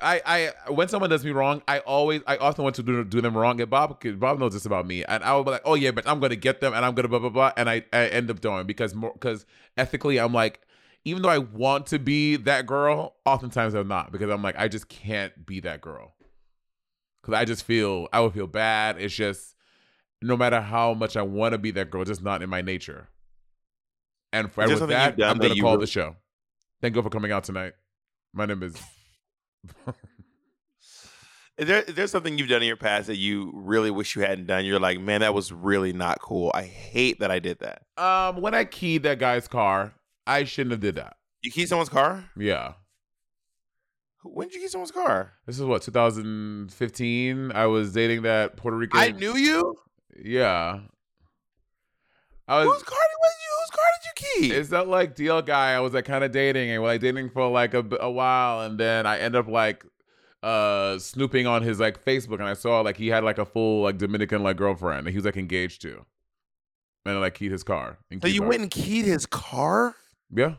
[0.00, 3.20] I, I when someone does me wrong, I always I often want to do, do
[3.20, 3.60] them wrong.
[3.60, 6.06] And Bob Bob knows this about me, and I will be like, oh yeah, but
[6.06, 8.40] I'm gonna get them, and I'm gonna blah blah blah, and I, I end up
[8.40, 9.44] doing because more because
[9.76, 10.60] ethically, I'm like,
[11.04, 14.68] even though I want to be that girl, oftentimes I'm not because I'm like I
[14.68, 16.14] just can't be that girl
[17.20, 19.00] because I just feel I would feel bad.
[19.00, 19.54] It's just
[20.20, 22.62] no matter how much I want to be that girl, it's just not in my
[22.62, 23.08] nature.
[24.32, 26.16] And for with that, I'm gonna call really- the show.
[26.80, 27.74] Thank you for coming out tonight.
[28.32, 28.76] My name is.
[31.58, 34.22] Is there is there something you've done in your past that you really wish you
[34.22, 34.64] hadn't done?
[34.64, 36.50] You're like, man, that was really not cool.
[36.54, 37.82] I hate that I did that.
[38.02, 39.94] Um, when I keyed that guy's car,
[40.26, 41.16] I shouldn't have did that.
[41.42, 42.24] You key someone's car?
[42.36, 42.74] Yeah.
[44.24, 45.32] When did you key someone's car?
[45.46, 47.52] This is what 2015.
[47.52, 49.00] I was dating that Puerto Rican.
[49.00, 49.76] I knew you.
[50.16, 50.80] Yeah.
[52.46, 52.74] I was.
[52.74, 53.52] Whose car did was you?
[53.60, 54.54] Whose car did you key?
[54.54, 57.30] It's that like DL guy I was like kind of dating and we're like dating
[57.30, 59.84] for like a, a while and then I end up like
[60.42, 63.82] uh snooping on his like Facebook and I saw like he had like a full
[63.82, 66.04] like Dominican like girlfriend and he was like engaged to.
[67.04, 67.98] And I like keyed his car.
[68.10, 69.96] and so you went and keyed his car?
[70.32, 70.54] Yeah.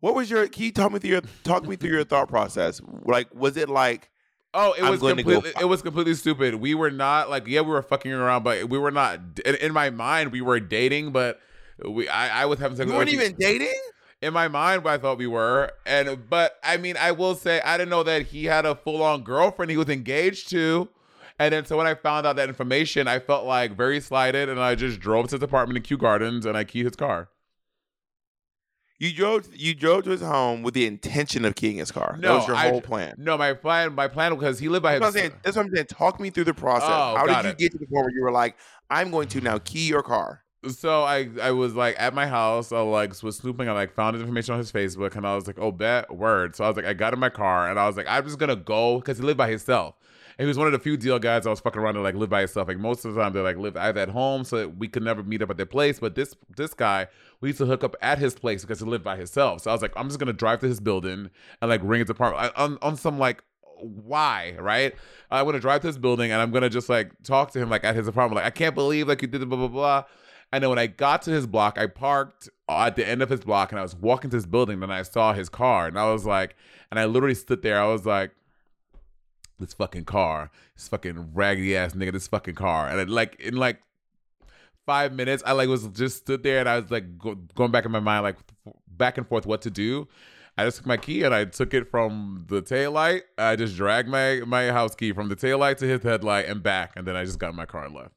[0.00, 0.48] What was your?
[0.48, 2.80] Can you talk me through your talk me through your thought process?
[3.04, 4.10] Like, was it like?
[4.52, 5.52] Oh, it I'm was go completely.
[5.60, 6.56] It was completely stupid.
[6.56, 9.20] We were not like, yeah, we were fucking around, but we were not.
[9.44, 11.38] In, in my mind, we were dating, but
[11.86, 12.90] we, I, I was having sex.
[12.90, 13.74] You weren't even dating.
[14.22, 17.76] in my mind, I thought we were, and but I mean, I will say, I
[17.76, 20.88] didn't know that he had a full on girlfriend he was engaged to,
[21.40, 24.60] and then so when I found out that information, I felt like very slighted, and
[24.60, 27.28] I just drove to his apartment in Kew Gardens and I keyed his car.
[28.98, 29.48] You drove.
[29.56, 32.16] You drove to his home with the intention of keying his car.
[32.20, 33.14] No, that was your I- whole plan.
[33.16, 35.42] No, my plan, my plan because he lived by That's what, I'm saying, himself.
[35.42, 35.86] that's what I'm saying.
[35.86, 36.88] Talk me through the process.
[36.90, 37.58] Oh, How did you it.
[37.58, 38.56] get to the point where you were like,
[38.90, 40.42] "I'm going to now key your car"?
[40.68, 44.12] so I I was like at my house, I like was snooping, I like found
[44.16, 46.54] his information on his Facebook, and I was like, oh bet word.
[46.54, 48.38] So I was like, I got in my car and I was like, I'm just
[48.38, 49.94] gonna go because he lived by himself.
[50.40, 52.30] He was one of the few DL guys I was fucking around to like live
[52.30, 52.66] by himself.
[52.66, 55.22] Like most of the time they like live either at home, so we could never
[55.22, 56.00] meet up at their place.
[56.00, 57.08] But this this guy,
[57.40, 59.60] we used to hook up at his place because he lived by himself.
[59.62, 62.10] So I was like, I'm just gonna drive to his building and like ring his
[62.10, 63.42] apartment I- on on some like
[63.82, 64.94] why right
[65.30, 67.82] i'm gonna drive to his building and i'm gonna just like talk to him like
[67.82, 70.04] at his apartment like i can't believe like you did the blah blah blah
[70.52, 73.30] And then when I got to his block, I parked uh, at the end of
[73.30, 74.80] his block and I was walking to his building.
[74.80, 76.56] Then I saw his car and I was like,
[76.90, 77.80] and I literally stood there.
[77.80, 78.32] I was like,
[79.60, 82.88] this fucking car, this fucking raggedy ass nigga, this fucking car.
[82.88, 83.80] And it, like in like
[84.86, 87.84] five minutes, I like was just stood there and I was like go, going back
[87.84, 90.08] in my mind, like f- back and forth what to do.
[90.58, 93.22] I just took my key and I took it from the tail light.
[93.38, 96.62] I just dragged my my house key from the tail light to his headlight and
[96.62, 98.12] back, and then I just got in my car and left.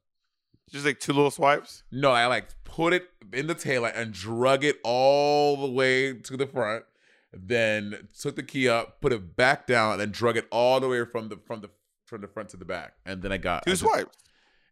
[0.70, 1.84] Just like two little swipes.
[1.92, 6.36] No, I like put it in the taillight and drug it all the way to
[6.36, 6.86] the front.
[7.34, 11.04] Then took the key up, put it back down, and drug it all the way
[11.06, 11.70] from the from the
[12.06, 12.94] from the front to the back.
[13.06, 14.16] And then I got Two swipes.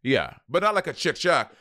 [0.04, 1.54] Yeah, but not like a chick chuck.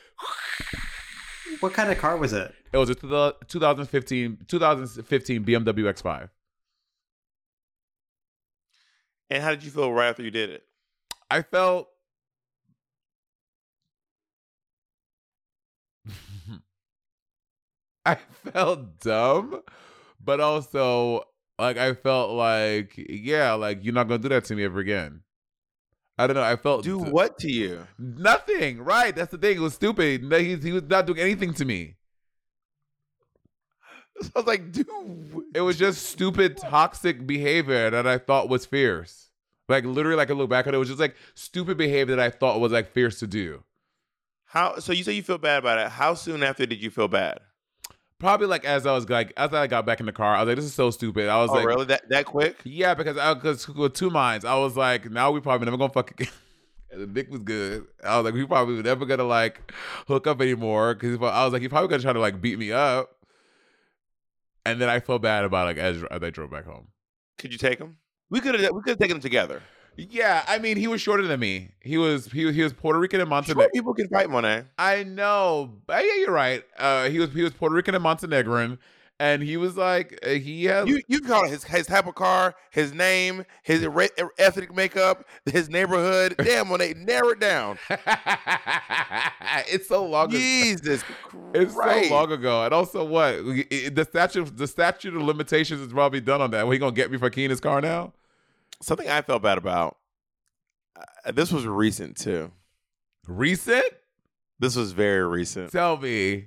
[1.60, 2.54] What kind of car was it?
[2.72, 6.28] It was a two- 2015 2015 BMW X5.
[9.30, 10.64] And how did you feel right after you did it?
[11.30, 11.88] I felt
[18.06, 18.14] I
[18.52, 19.62] felt dumb,
[20.22, 21.24] but also
[21.58, 25.22] like I felt like yeah, like you're not gonna do that to me ever again.
[26.18, 26.42] I don't know.
[26.42, 27.86] I felt Do what to you?
[27.98, 28.82] nothing.
[28.82, 29.56] Right, that's the thing.
[29.56, 30.30] It was stupid.
[30.32, 31.96] He, he was not doing anything to me.
[34.22, 34.86] So I was like, dude.
[35.54, 39.30] It was just stupid, toxic behavior that I thought was fierce.
[39.66, 42.22] Like literally, like I look back at it, it was just like stupid behavior that
[42.22, 43.64] I thought was like fierce to do.
[44.44, 44.78] How?
[44.78, 45.88] So you say you feel bad about it.
[45.92, 47.38] How soon after did you feel bad?
[48.20, 50.48] Probably like as I was like as I got back in the car, I was
[50.48, 51.86] like, "This is so stupid." I was Oh, like, really?
[51.86, 52.58] That that quick?
[52.64, 54.44] "Yeah," because I was with two minds.
[54.44, 56.28] I was like, "Now we probably never gonna fuck again."
[56.92, 57.86] And the dick was good.
[58.04, 59.72] I was like, "We probably never gonna like
[60.08, 62.72] hook up anymore." Because I was like, "He probably gonna try to like beat me
[62.72, 63.16] up."
[64.66, 66.88] And then I felt bad about like as, as I drove back home.
[67.38, 67.96] Could you take him?
[68.28, 68.74] We could have.
[68.74, 69.62] We could have taken them together.
[70.08, 71.70] Yeah, I mean, he was shorter than me.
[71.80, 73.64] He was he he was Puerto Rican and Montenegro.
[73.64, 74.64] Short people can fight, Monet.
[74.78, 75.70] I know.
[75.86, 76.64] But yeah, you're right.
[76.78, 78.78] Uh, he was he was Puerto Rican and Montenegrin,
[79.18, 82.14] and he was like uh, he had You you call it his his type of
[82.14, 84.06] car, his name, his ra-
[84.38, 86.34] ethnic makeup, his neighborhood.
[86.42, 87.78] Damn, Monet, narrow it down.
[89.68, 90.28] it's so long.
[90.28, 90.38] ago.
[90.38, 91.04] Jesus
[91.54, 96.20] It's so long ago, and also what the statute the statute of limitations is probably
[96.20, 96.66] done on that.
[96.66, 98.14] What he gonna get me for keying his car now?
[98.82, 99.96] Something I felt bad about.
[100.96, 102.50] Uh, this was recent too.
[103.26, 103.84] Recent?
[104.58, 105.70] This was very recent.
[105.72, 106.46] Tell me.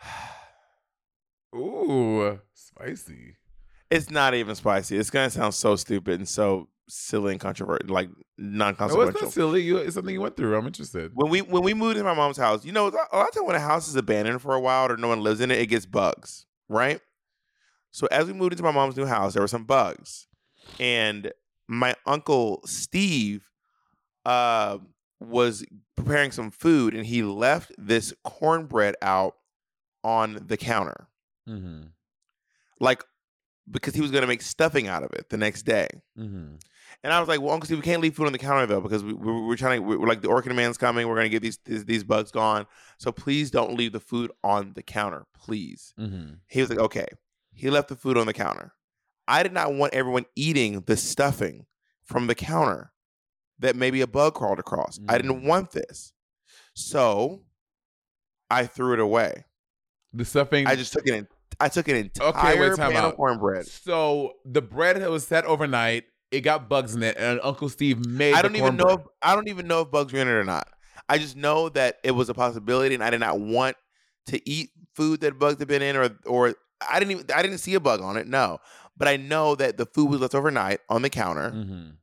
[1.54, 3.36] Ooh, spicy.
[3.90, 4.96] It's not even spicy.
[4.96, 8.14] It's gonna sound so stupid and so silly and controversial, like No,
[8.68, 9.22] it's non-consequential.
[9.22, 9.62] not silly.
[9.62, 10.56] You, it's something you went through.
[10.56, 11.12] I'm interested.
[11.14, 13.46] when we when we moved into my mom's house, you know, a lot of time
[13.46, 15.66] when a house is abandoned for a while or no one lives in it, it
[15.66, 17.00] gets bugs, right?
[17.92, 20.26] So as we moved into my mom's new house, there were some bugs,
[20.80, 21.32] and
[21.68, 23.48] my uncle Steve
[24.24, 24.78] uh,
[25.20, 25.64] was
[25.96, 29.34] preparing some food, and he left this cornbread out
[30.04, 31.08] on the counter,
[31.48, 31.84] Mm-hmm.
[32.80, 33.04] like
[33.70, 35.88] because he was going to make stuffing out of it the next day.
[36.18, 36.54] Mm-hmm.
[37.02, 38.80] And I was like, well, Uncle Steve, we can't leave food on the counter though,
[38.80, 41.06] because we, we, we're trying to, we're like, the Orkin Man's coming.
[41.08, 42.66] We're going to get these, these these bugs gone.
[42.98, 45.94] So please don't leave the food on the counter, please.
[45.98, 46.34] Mm-hmm.
[46.48, 47.06] He was like, okay.
[47.52, 48.72] He left the food on the counter.
[49.28, 51.66] I did not want everyone eating the stuffing
[52.04, 52.92] from the counter
[53.58, 55.00] that maybe a bug crawled across.
[55.08, 55.46] I didn't Mm.
[55.46, 56.12] want this.
[56.74, 57.42] So
[58.50, 59.44] I threw it away.
[60.12, 60.66] The stuffing.
[60.66, 61.26] I just took it in.
[61.58, 63.12] I took an entire wait, time pan out.
[63.12, 63.66] of cornbread.
[63.66, 68.04] So the bread that was set overnight, it got bugs in it, and Uncle Steve
[68.06, 68.34] made.
[68.34, 68.88] I don't even know.
[68.90, 70.68] If, I don't even know if bugs were in it or not.
[71.08, 73.76] I just know that it was a possibility, and I did not want
[74.26, 76.54] to eat food that bugs had been in, or or
[76.86, 77.26] I didn't even.
[77.34, 78.26] I didn't see a bug on it.
[78.26, 78.58] No,
[78.96, 81.96] but I know that the food was left overnight on the counter, Mhm.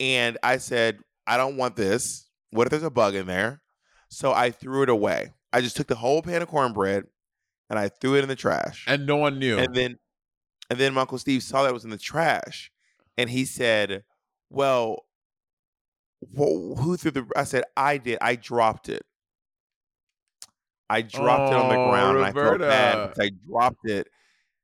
[0.00, 2.28] and I said, I don't want this.
[2.50, 3.62] What if there's a bug in there?
[4.08, 5.32] So I threw it away.
[5.52, 7.04] I just took the whole pan of cornbread
[7.68, 8.84] and I threw it in the trash.
[8.86, 9.58] and no one knew.
[9.58, 9.98] And then
[10.70, 12.70] and then my Uncle Steve saw that it was in the trash.
[13.18, 14.04] And he said,
[14.50, 15.04] Well,
[16.34, 18.18] wh- who threw the I said, I did.
[18.22, 19.04] I dropped it.
[20.90, 24.08] I dropped it on the Oh, ground and I felt bad because I dropped it.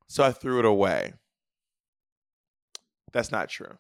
[0.07, 1.13] So I threw it away.
[3.15, 3.79] That's not true.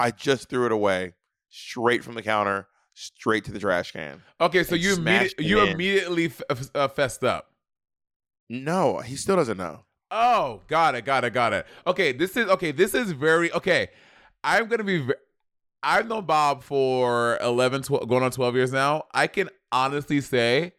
[0.00, 1.14] I just threw it away
[1.50, 4.22] straight from the counter, straight to the trash can.
[4.40, 5.68] okay, so you immedi- you in.
[5.68, 7.52] immediately f- uh, fessed up.
[8.48, 9.84] No, he still doesn't know.
[10.10, 11.66] Oh, got it, got it, got it.
[11.86, 12.72] Okay, this is okay.
[12.72, 13.90] This is very okay.
[14.42, 14.98] I'm gonna be.
[14.98, 15.12] Ve-
[15.82, 19.04] I've known Bob for 11, 12, going on 12 years now.
[19.14, 20.72] I can honestly say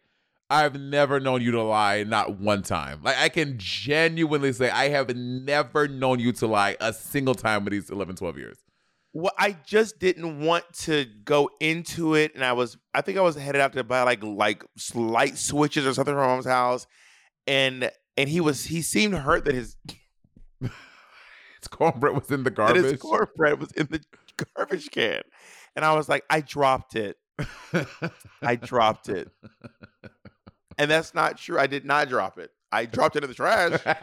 [0.52, 3.00] I've never known you to lie, not one time.
[3.02, 7.66] Like I can genuinely say I have never known you to lie a single time
[7.66, 8.58] in these 11, 12 years.
[9.14, 13.20] Well, I just didn't want to go into it, and I was, I think I
[13.22, 16.86] was headed out to buy like like light switches or something from mom's house,
[17.46, 19.76] and and he was he seemed hurt that his
[20.60, 22.84] His cornbread was in the garbage.
[22.84, 24.00] his cornbread was in the
[24.56, 25.22] garbage can,
[25.76, 27.16] and I was like, I dropped it,
[28.42, 29.30] I dropped it,
[30.78, 31.58] and that's not true.
[31.58, 32.50] I did not drop it.
[32.70, 33.80] I dropped it in the trash.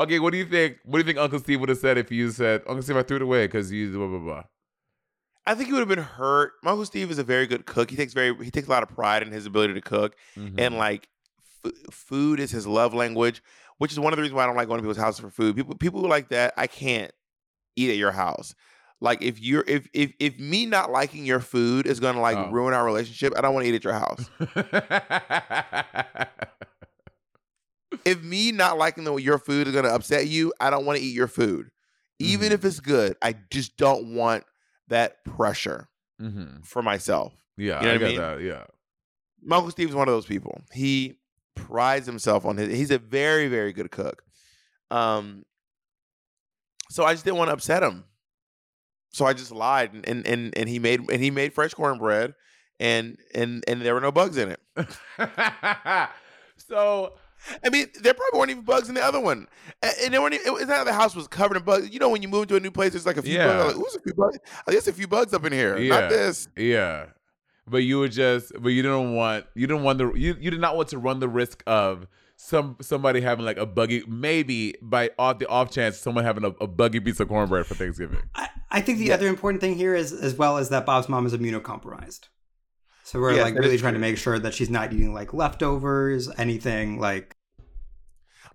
[0.00, 0.78] okay, what do you think?
[0.84, 3.02] What do you think Uncle Steve would have said if you said, Uncle Steve, I
[3.02, 4.42] threw it away because you blah blah blah?
[5.46, 6.52] I think he would have been hurt.
[6.62, 7.90] My Uncle Steve is a very good cook.
[7.90, 10.16] He takes very he takes a lot of pride in his ability to cook.
[10.36, 10.60] Mm-hmm.
[10.60, 11.08] and like
[11.64, 13.42] f- food is his love language,
[13.78, 15.30] which is one of the reasons why I don't like going to people's houses for
[15.30, 15.56] food.
[15.56, 17.12] People people like that, I can't
[17.76, 18.54] eat at your house.
[19.00, 22.50] Like if you're if if if me not liking your food is gonna like Oh.
[22.50, 24.28] ruin our relationship, I don't want to eat at your house.
[28.04, 31.04] if me not liking the your food is gonna upset you, I don't want to
[31.04, 31.70] eat your food.
[32.18, 32.54] Even Mhm.
[32.54, 34.44] if it's good, I just don't want
[34.88, 35.88] that pressure
[36.18, 37.32] hmm for myself.
[37.56, 38.16] Yeah, You know I I mean?
[38.20, 38.40] that.
[38.42, 38.64] Yeah.
[39.42, 40.60] My Uncle Steve's one of those people.
[40.72, 41.18] He
[41.54, 42.68] prides himself on his.
[42.76, 44.22] He's a very, very good cook.
[44.90, 45.44] Um,
[46.90, 48.04] so I just didn't want to upset him.
[49.12, 52.34] So I just lied, and and and, and he made and he made fresh cornbread,
[52.78, 54.60] and and and there were no bugs in it.
[56.56, 57.12] so
[57.64, 59.48] I mean, there probably weren't even bugs in the other one,
[59.82, 60.34] and, there weren't.
[60.34, 61.90] Even, it was not like the house was covered in bugs.
[61.90, 63.46] You know, when you move to a new place, there's like a few Yeah.
[63.46, 63.76] bugs.
[63.76, 64.38] Like, Ooh, a few bugs.
[64.44, 65.78] Oh, I guess a few bugs up in here.
[65.78, 66.00] Yeah.
[66.00, 66.48] Not this.
[66.56, 67.06] yeah,
[67.66, 70.60] but you would just, but you didn't want, you didn't want the, you, you did
[70.60, 72.06] not want to run the risk of
[72.42, 76.48] some somebody having like a buggy, maybe by off the off chance someone having a,
[76.60, 78.22] a buggy piece of cornbread for Thanksgiving.
[78.34, 81.26] I, I think the other important thing here is as well is that Bob's mom
[81.26, 82.28] is immunocompromised.
[83.04, 85.34] So we're Yes, like really is trying to make sure that she's not eating like
[85.34, 87.36] leftovers, anything like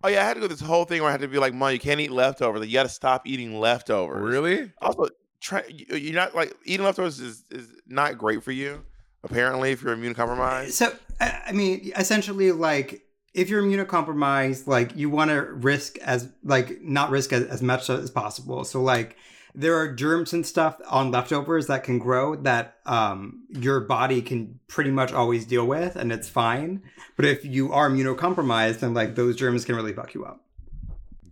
[0.03, 1.53] Oh yeah, I had to go this whole thing where I had to be like,
[1.53, 2.59] "Mom, you can't eat leftovers.
[2.59, 4.71] Like, you got to stop eating leftovers." Really?
[4.81, 5.07] Also,
[5.41, 8.83] try you- you're not like eating leftovers is, is not great for you.
[9.23, 10.73] Apparently, if you're immune compromised.
[10.73, 13.01] So I I mean, essentially, like
[13.35, 17.89] if you're immunocompromised, like you want to risk as like not risk as, as much
[17.89, 18.63] as possible.
[18.63, 19.17] So like
[19.53, 24.59] there are germs and stuff on leftovers that can grow that um your body can
[24.67, 26.81] pretty much always deal with, and it's fine.
[27.17, 30.41] But if you are immunocompromised, then like those germs can really fuck you up.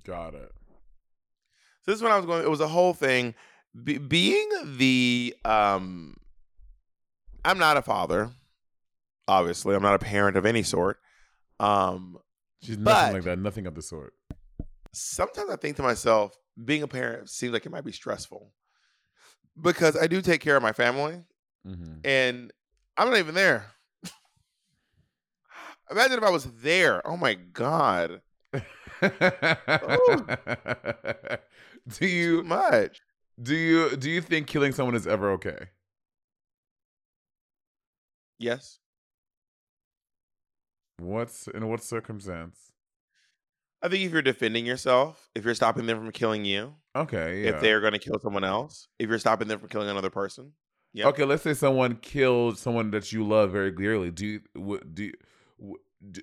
[0.03, 0.51] Got it.
[1.83, 2.43] So this is when I was going.
[2.43, 3.33] It was a whole thing.
[3.81, 6.17] Be, being the um,
[7.45, 8.31] I'm not a father.
[9.25, 10.99] Obviously, I'm not a parent of any sort.
[11.59, 12.17] Um,
[12.61, 13.39] She's But- nothing like that.
[13.39, 14.13] Nothing of the sort.
[14.93, 18.53] sometimes I think to myself, being a parent seems like it might be stressful
[19.61, 21.23] because I do take care of my family,
[21.65, 22.51] hmm and
[22.97, 23.71] I'm not even there.
[25.91, 27.05] Imagine if I was there.
[27.07, 28.21] Oh my god,
[28.53, 28.61] do
[31.91, 33.01] too you much.
[33.41, 35.57] do you do you think killing someone is ever okay?
[38.39, 38.79] Yes.
[40.99, 42.71] What's in what circumstance?
[43.81, 47.49] I think if you're defending yourself, if you're stopping them from killing you, Okay, yeah.
[47.49, 50.53] if they're going to kill someone else, if you're stopping them from killing another person,
[50.93, 51.07] yeah.
[51.07, 54.11] Okay, let's say someone killed someone that you love very dearly.
[54.11, 54.39] Do you
[54.93, 55.13] do, you,
[55.59, 55.77] w-
[56.11, 56.21] do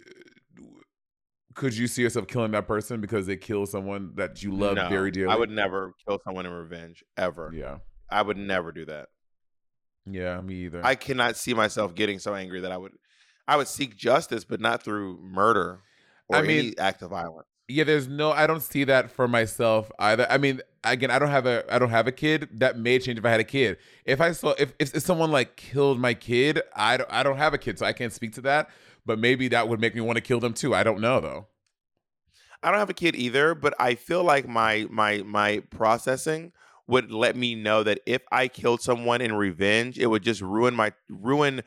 [1.55, 4.89] could you see yourself killing that person because they killed someone that you love No,
[4.89, 5.33] very dearly?
[5.33, 7.51] I would never kill someone in revenge ever.
[7.55, 7.79] Yeah.
[8.09, 9.09] I would never do that.
[10.07, 10.81] Yeah, me either.
[10.85, 12.93] I cannot see myself getting so angry that I would
[13.51, 15.81] I would seek justice, but not through murder
[16.29, 17.49] or I mean- any act of violence.
[17.69, 20.27] yeah, there's no I don't see that for myself either.
[20.31, 22.49] I mean, again, I don't have a I don't have a kid.
[22.53, 23.79] That may change if I had a kid.
[24.05, 27.39] If I saw if if, if someone like killed my kid, I don't I don't
[27.39, 28.71] have a kid, so I can't speak to that.
[29.07, 30.75] But maybe that would make me want to kill them too.
[30.75, 31.47] I don't know though.
[32.63, 36.53] I don't have a kid either, but I feel like my my my processing
[36.87, 40.75] would let me know that if I killed someone in revenge, it would just ruin
[40.75, 41.63] my ruin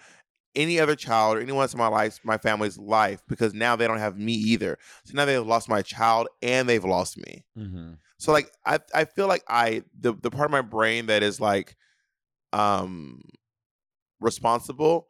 [0.56, 3.88] any other child or anyone else in my life, my family's life, because now they
[3.88, 4.78] don't have me either.
[5.06, 7.46] So now they've lost my child and they've lost me.
[7.58, 7.94] Mm-hmm.
[8.18, 11.40] So like I I feel like I the the part of my brain that is
[11.40, 11.76] like
[12.54, 13.22] um
[14.20, 15.08] responsible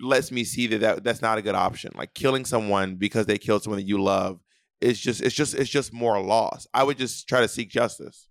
[0.00, 1.92] lets me see that, that that's not a good option.
[1.94, 4.40] Like killing someone because they killed someone that you love
[4.80, 6.66] is just it's just it's just more loss.
[6.74, 8.28] I would just try to seek justice.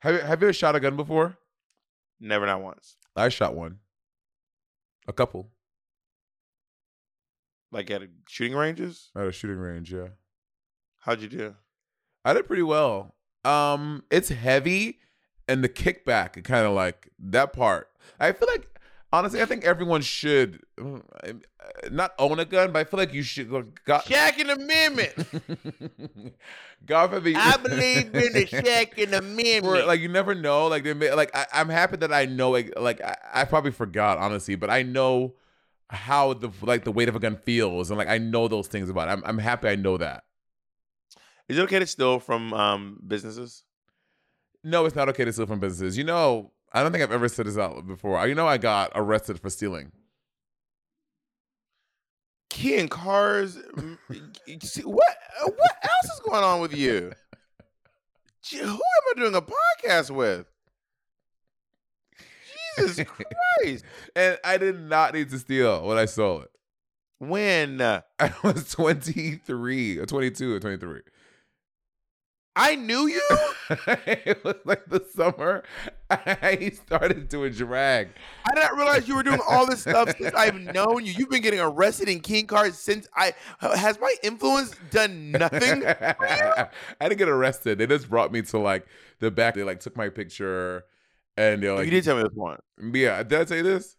[0.00, 1.36] Have you, have you ever shot a gun before?
[2.20, 2.96] Never not once.
[3.16, 3.78] I shot one.
[5.08, 5.50] A couple
[7.72, 9.10] Like at shooting ranges.
[9.16, 9.92] at a shooting range.
[9.92, 10.08] Yeah.
[11.00, 11.54] How'd you do?
[12.24, 13.14] I did pretty well.
[13.44, 14.98] Um, it's heavy,
[15.48, 17.88] and the kickback, kind of like that part.
[18.18, 18.70] I feel like
[19.12, 21.32] Honestly, I think everyone should uh,
[21.90, 23.50] not own a gun, but I feel like you should.
[23.50, 25.14] Look, God, Second Amendment.
[26.86, 27.34] God forbid.
[27.36, 29.86] I believe in the Second For, Amendment.
[29.88, 30.68] like you never know.
[30.68, 32.50] Like they may, like I, I'm happy that I know.
[32.50, 35.34] Like, like I, I probably forgot honestly, but I know
[35.90, 38.88] how the like the weight of a gun feels, and like I know those things
[38.88, 39.08] about.
[39.08, 39.12] It.
[39.12, 40.24] I'm I'm happy I know that.
[41.48, 43.64] Is it okay to steal from um, businesses?
[44.62, 45.98] No, it's not okay to steal from businesses.
[45.98, 48.26] You know, I don't think I've ever said this out before.
[48.28, 49.90] You know, I got arrested for stealing.
[52.50, 53.56] Key and cars.
[53.56, 54.26] what
[54.84, 55.06] what
[55.82, 57.12] else is going on with you?
[58.52, 60.46] Who am I doing a podcast with?
[62.78, 63.84] Jesus Christ!
[64.14, 66.50] And I did not need to steal when I stole it.
[67.18, 71.00] When uh, I was 23 or 22 or 23.
[72.56, 73.22] I knew you,
[73.70, 75.62] it was like the summer
[76.10, 78.08] I started doing drag.
[78.44, 81.12] I didn't realize you were doing all this stuff since I've known you.
[81.12, 83.34] You've been getting arrested in King cars since I.
[83.60, 85.84] Has my influence done nothing?
[85.86, 86.68] I
[87.00, 87.78] didn't get arrested.
[87.78, 88.86] They just brought me to like
[89.20, 89.54] the back.
[89.54, 90.84] They like took my picture
[91.40, 92.58] and they're like, you did tell me this one.
[92.94, 93.96] yeah, did I say this?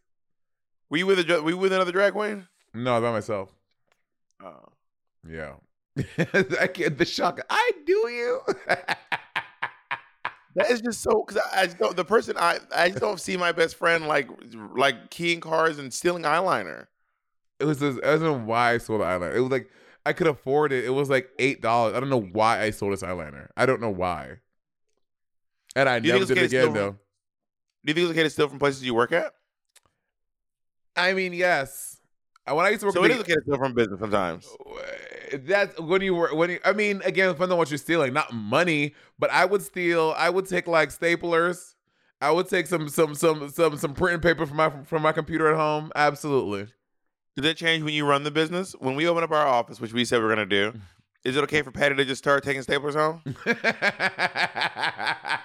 [0.90, 2.48] Were you with a were you with another drag queen?
[2.74, 3.54] No, by myself.
[4.44, 4.70] Oh.
[5.28, 5.54] Yeah.
[6.18, 7.40] I can't, the shock.
[7.50, 8.42] I do you.
[10.56, 13.22] That is just so because I, I just don't the person I I just don't
[13.22, 14.28] see my best friend like
[14.76, 16.88] like keying cars and stealing eyeliner.
[17.62, 19.34] it was this, I don't know why I sold the eyeliner.
[19.34, 19.70] It was like
[20.06, 20.84] I could afford it.
[20.84, 21.96] It was like eight dollars.
[21.96, 23.48] I don't know why I sold this eyeliner.
[23.56, 24.40] I don't know why.
[25.74, 26.98] And I you never did it again steal though.
[27.84, 29.34] Do you think it's okay to steal from places you work at?
[30.96, 31.98] I mean, yes.
[32.48, 34.48] When I used to work, So it is okay to steal from business sometimes.
[35.34, 38.34] That's when you were when you, I mean again depending on what you're stealing, not
[38.34, 40.14] money, but I would steal.
[40.18, 41.76] I would take like staplers.
[42.20, 45.50] I would take some some some some some printing paper from my from my computer
[45.50, 45.92] at home.
[45.96, 46.68] Absolutely.
[47.36, 48.74] Did that change when you run the business?
[48.74, 50.74] When we open up our office, which we said we're gonna do,
[51.24, 53.22] is it okay for Patty to just start taking staplers home?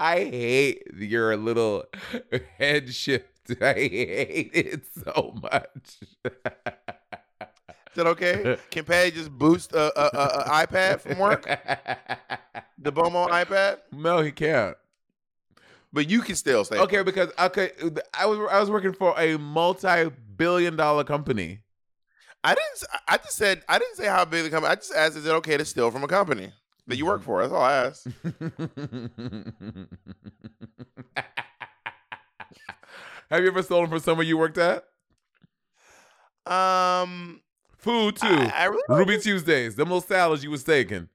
[0.00, 1.84] I hate your little
[2.58, 3.26] head shift.
[3.60, 5.98] I hate it so much.
[6.24, 8.56] Is that okay?
[8.70, 11.46] Can Patty just boost a, a, a, a iPad from work?
[12.82, 13.80] The Bomo iPad?
[13.92, 14.74] no, he can't.
[15.92, 16.78] But you can still stay.
[16.78, 17.72] Okay, because okay,
[18.18, 21.60] I was I was working for a multi-billion dollar company.
[22.42, 22.84] I didn't.
[23.06, 24.72] I just said I didn't say how big the company.
[24.72, 26.54] I just asked, is it okay to steal from a company
[26.86, 27.40] that you work for?
[27.40, 28.06] That's all I asked.
[33.30, 34.84] Have you ever stolen from somewhere you worked at?
[36.46, 37.40] Um,
[37.78, 38.26] Food too.
[38.26, 41.08] I, I really Ruby think- Tuesdays, them little salads you was taking.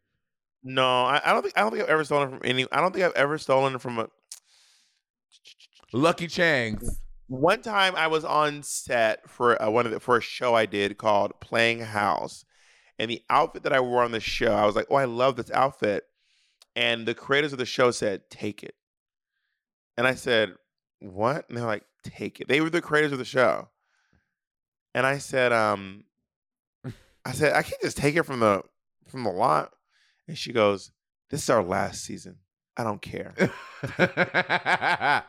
[0.63, 1.03] no.
[1.03, 1.53] I, I don't think.
[1.57, 2.66] I don't think I've ever stolen from any.
[2.72, 4.07] I don't think I've ever stolen from a.
[5.93, 6.99] Lucky Cheng's.
[7.28, 10.66] One time I was on set for uh, one of the for a show I
[10.66, 12.45] did called Playing House,
[12.99, 15.35] and the outfit that I wore on the show, I was like, "Oh, I love
[15.35, 16.05] this outfit,"
[16.75, 18.75] and the creators of the show said, "Take it,"
[19.97, 20.55] and I said,
[20.99, 23.69] "What?" And they're like, "Take it." They were the creators of the show,
[24.93, 26.05] and I said, "Um,
[27.25, 28.63] I said I can't just take it from the
[29.09, 29.73] from the lot,"
[30.27, 30.91] and she goes,
[31.29, 32.37] "This is our last season.
[32.77, 33.33] I don't care."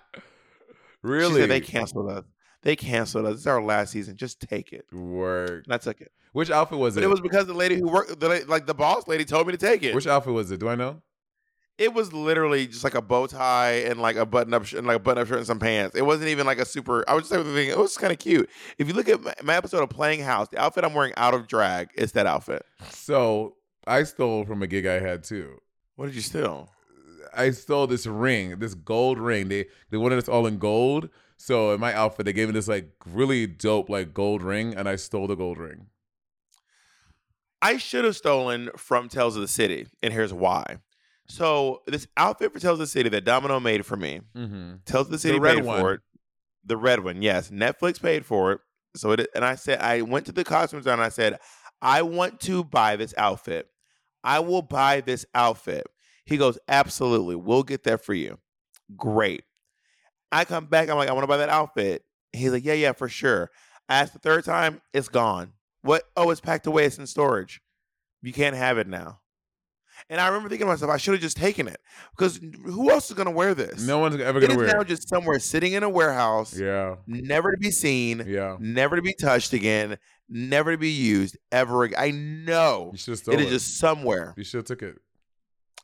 [1.02, 1.34] really?
[1.34, 2.24] She said they canceled us.
[2.66, 3.34] They canceled us.
[3.34, 4.16] This is our last season.
[4.16, 4.86] Just take it.
[4.92, 5.62] Work.
[5.66, 6.10] And I took it.
[6.32, 7.06] Which outfit was But it?
[7.06, 9.56] it was because the lady who worked, the, like the boss lady, told me to
[9.56, 9.94] take it.
[9.94, 10.58] Which outfit was it?
[10.58, 11.00] Do I know?
[11.78, 14.86] it was literally just like a bow tie and like a button up sh- and
[14.86, 15.94] like a button up shirt and some pants.
[15.94, 17.04] It wasn't even like a super.
[17.08, 18.48] I was just thinking it was kind of cute.
[18.78, 21.34] If you look at my, my episode of Playing House, the outfit I'm wearing out
[21.34, 22.64] of drag is that outfit.
[22.90, 23.56] So
[23.86, 25.60] I stole from a gig I had too.
[25.94, 26.70] What did you steal?
[27.36, 29.48] I stole this ring, this gold ring.
[29.48, 31.10] They they wanted us all in gold.
[31.36, 34.88] So in my outfit, they gave me this like really dope like gold ring, and
[34.88, 35.86] I stole the gold ring.
[37.62, 40.78] I should have stolen from Tales of the City, and here's why.
[41.28, 44.74] So this outfit for Tales of the City that Domino made for me, Mm-hmm.
[44.84, 45.80] Tales of the City red paid one.
[45.80, 46.00] for it.
[46.64, 47.50] The red one, yes.
[47.50, 48.60] Netflix paid for it.
[48.96, 51.38] So it and I said I went to the costume designer and I said,
[51.82, 53.68] I want to buy this outfit.
[54.24, 55.86] I will buy this outfit.
[56.24, 58.38] He goes, Absolutely, we'll get that for you.
[58.96, 59.42] Great.
[60.32, 62.02] I come back, I'm like, I want to buy that outfit.
[62.32, 63.50] He's like, Yeah, yeah, for sure.
[63.88, 65.52] I asked the third time, it's gone.
[65.82, 66.02] What?
[66.16, 67.60] Oh, it's packed away, it's in storage.
[68.22, 69.20] You can't have it now.
[70.10, 71.80] And I remember thinking to myself, I should have just taken it.
[72.16, 73.86] Because who else is gonna wear this?
[73.86, 74.66] No one's ever gonna is wear.
[74.66, 78.56] now just somewhere sitting in a warehouse, Yeah, never to be seen, yeah.
[78.60, 79.96] never to be touched again,
[80.28, 81.98] never to be used ever again.
[81.98, 83.52] I know You should have stolen it it.
[83.52, 84.34] is just somewhere.
[84.36, 84.96] You should have took it.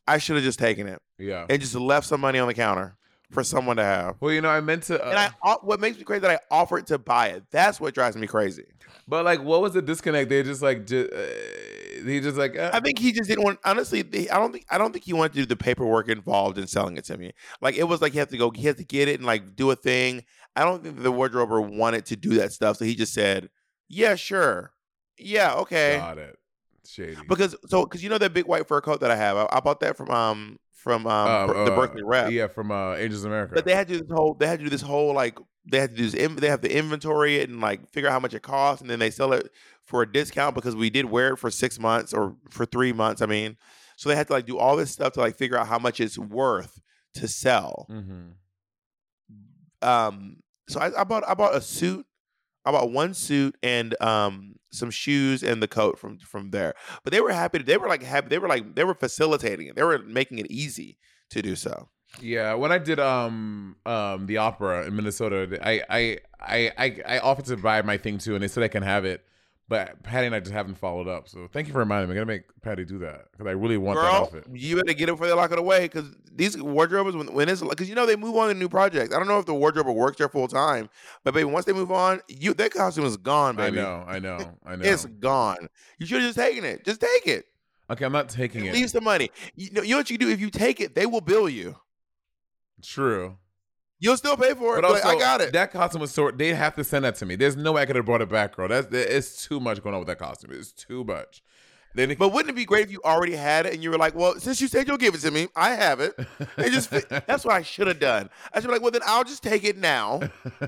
[0.06, 1.46] I should have just taken it Yeah.
[1.48, 2.96] and just left some money on the counter.
[3.32, 4.16] For someone to have.
[4.20, 5.04] Well, you know, I meant to.
[5.04, 7.44] Uh, And I, o- what makes me crazy that I offered to buy it.
[7.50, 8.64] That's what drives me crazy.
[9.08, 10.28] but like, what was the disconnect?
[10.30, 12.56] They just like, ju- uh, he just like.
[12.58, 13.58] Uh, I think he just didn't want.
[13.64, 14.66] Honestly, they, I don't think.
[14.70, 17.32] I don't think he wanted to do the paperwork involved in selling it to me.
[17.60, 18.50] Like it was like he had to go.
[18.50, 20.24] He had to get it and like do a thing.
[20.54, 22.76] I don't think the wardrober wanted to do that stuff.
[22.76, 23.48] So he just said,
[23.88, 24.72] "Yeah, sure,
[25.16, 26.36] yeah, okay." got it.
[26.84, 27.16] Shady.
[27.28, 29.36] Because so because you know that big white fur coat that I have.
[29.36, 32.30] I, I bought that from um from um Uh, the uh, Berkeley rep.
[32.32, 33.54] Yeah, from uh, Angels of America.
[33.54, 34.34] But they had to do this whole.
[34.34, 35.38] They had to do this whole like.
[35.70, 36.28] They had to do this.
[36.40, 38.98] They have to inventory it and like figure out how much it costs, and then
[38.98, 39.48] they sell it
[39.84, 43.22] for a discount because we did wear it for six months or for three months.
[43.22, 43.56] I mean,
[43.96, 46.00] so they had to like do all this stuff to like figure out how much
[46.00, 46.80] it's worth
[47.14, 47.86] to sell.
[47.88, 48.30] hmm
[49.80, 50.36] Um,
[50.68, 52.06] so I, I bought I bought a suit.
[52.64, 56.74] I bought one suit and um some shoes and the coat from from there.
[57.04, 57.58] But they were happy.
[57.58, 58.28] They were like happy.
[58.28, 59.76] They were like they were facilitating it.
[59.76, 60.98] They were making it easy
[61.30, 61.88] to do so.
[62.20, 67.46] Yeah, when I did um um the opera in Minnesota, I I I, I offered
[67.46, 69.24] to buy my thing too, and they said I can have it.
[69.72, 71.30] But Patty and I just haven't followed up.
[71.30, 72.12] So thank you for reminding me.
[72.12, 74.44] I'm gonna make Patty do that because I really want that Girl, outfit.
[74.52, 77.62] you better get it before they lock it away because these wardrobers, when, when it's
[77.62, 79.14] because you know they move on to new projects.
[79.14, 80.90] I don't know if the wardrobe works there full time,
[81.24, 83.80] but baby, once they move on, you that costume is gone, baby.
[83.80, 84.84] I know, I know, I know.
[84.84, 85.70] It's gone.
[85.98, 86.84] You should have just taken it.
[86.84, 87.46] Just take it.
[87.88, 88.74] okay, I'm not taking it.
[88.74, 89.30] Leave some money.
[89.56, 91.76] You know, you know what you do if you take it, they will bill you.
[92.82, 93.38] True.
[94.02, 94.82] You'll still pay for it.
[94.82, 95.52] But also, I got it.
[95.52, 96.32] That costume was so.
[96.32, 97.36] They have to send that to me.
[97.36, 98.66] There's no way I could have brought it back, girl.
[98.66, 100.50] That's it's too much going on with that costume.
[100.52, 101.40] It's too much.
[101.94, 103.98] Then it, but wouldn't it be great if you already had it and you were
[103.98, 106.18] like, "Well, since you said you'll give it to me, I have it."
[106.58, 108.28] Just that's what I should have done.
[108.52, 110.20] I should be like, "Well, then I'll just take it now,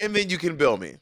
[0.00, 0.98] and then you can bill me."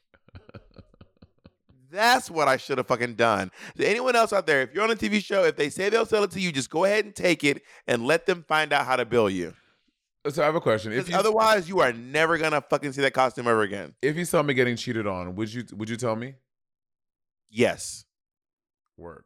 [1.92, 3.50] That's what I should have fucking done.
[3.76, 6.06] To anyone else out there, if you're on a TV show, if they say they'll
[6.06, 8.86] sell it to you, just go ahead and take it and let them find out
[8.86, 9.52] how to bill you.
[10.28, 10.92] So I have a question.
[10.92, 13.94] If you otherwise, you are never gonna fucking see that costume ever again.
[14.02, 16.34] if you saw me getting cheated on, would you would you tell me?
[17.48, 18.04] Yes,
[18.96, 19.24] Work.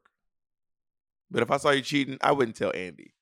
[1.30, 3.12] but if I saw you cheating, I wouldn't tell Andy.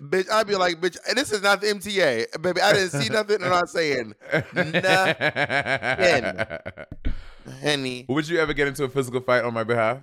[0.00, 2.40] Bitch, I'd be like, bitch, this is not the MTA.
[2.40, 3.36] Baby, I didn't see nothing.
[3.36, 4.14] And I'm not saying,
[7.60, 8.06] honey.
[8.08, 9.98] Would you ever get into a physical fight on my behalf?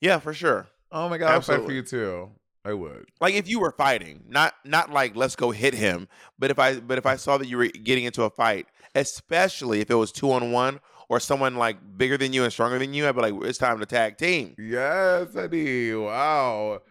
[0.00, 0.68] Yeah, for sure.
[0.90, 2.30] Oh my god, I'll fight for you too.
[2.64, 3.06] I would.
[3.20, 6.08] Like if you were fighting, not not like let's go hit him,
[6.38, 9.80] but if I but if I saw that you were getting into a fight, especially
[9.80, 12.92] if it was two on one or someone like bigger than you and stronger than
[12.92, 14.54] you, I'd be like, it's time to tag team.
[14.58, 15.94] Yes, Eddie.
[15.94, 16.82] Wow.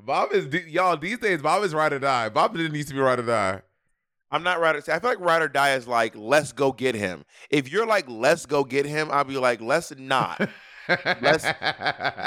[0.00, 1.42] Bob is y'all these days.
[1.42, 2.28] Bob is ride or die.
[2.28, 3.62] Bob didn't used to be ride or die.
[4.30, 6.94] I'm not ride or I feel like ride or die is like let's go get
[6.94, 7.24] him.
[7.50, 10.48] If you're like let's go get him, I'll be like let's not.
[11.20, 11.44] Let's-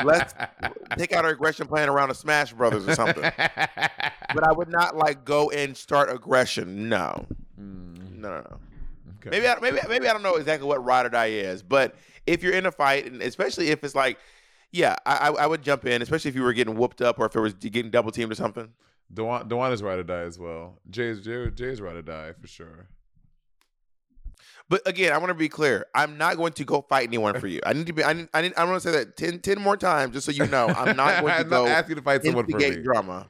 [0.03, 0.33] let's
[0.97, 3.23] Take out our aggression plan around a Smash Brothers or something.
[3.23, 6.87] But I would not like go and start aggression.
[6.89, 7.25] No,
[7.59, 8.57] Mm, no, no, no.
[9.19, 9.29] okay.
[9.31, 11.95] Maybe I, maybe maybe I don't know exactly what ride or die is, but
[12.27, 14.17] if you're in a fight, and especially if it's like,
[14.71, 17.25] yeah, I, I I would jump in, especially if you were getting whooped up or
[17.25, 18.69] if it was getting double teamed or something.
[19.13, 20.79] Dewan, Dewan is ride or die as well.
[20.89, 22.87] Jay's Jay, Jay's ride or die for sure.
[24.69, 25.85] But again, I want to be clear.
[25.93, 27.59] I'm not going to go fight anyone for you.
[27.65, 28.05] I need to be.
[28.05, 28.29] I need.
[28.33, 30.67] I, need, I want to say that 10, 10 more times, just so you know.
[30.67, 32.77] I'm not going to I'm go not asking you to fight someone for me.
[32.77, 33.29] drama.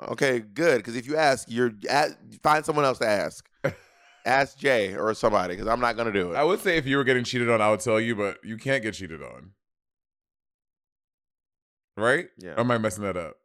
[0.00, 0.78] Okay, good.
[0.78, 3.46] Because if you ask, you're at, find someone else to ask.
[4.24, 6.36] ask Jay or somebody, because I'm not going to do it.
[6.36, 8.56] I would say if you were getting cheated on, I would tell you, but you
[8.56, 9.50] can't get cheated on.
[11.98, 12.28] Right?
[12.38, 12.52] Yeah.
[12.52, 13.36] Or am I messing that up?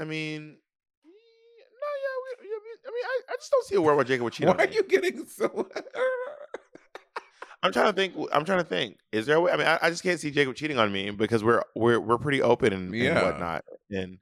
[0.00, 2.16] I mean, no, yeah.
[2.42, 4.32] We, yeah, we- I mean, I, I just don't see a world where Jacob would
[4.32, 4.74] cheat Why on are me.
[4.74, 5.68] you getting so?
[7.62, 8.14] I'm trying to think.
[8.32, 8.96] I'm trying to think.
[9.12, 9.52] Is there a way?
[9.52, 12.16] I mean, I, I just can't see Jacob cheating on me because we're we're we're
[12.18, 14.18] pretty open and, and whatnot, and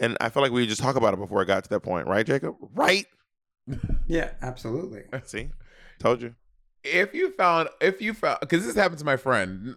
[0.00, 2.08] and I feel like we just talk about it before it got to that point,
[2.08, 2.56] right, Jacob?
[2.74, 3.06] Right?
[4.08, 5.04] Yeah, absolutely.
[5.24, 5.50] See,
[6.00, 6.34] told you.
[6.84, 9.76] If you found, if you found, because this happened to my friend,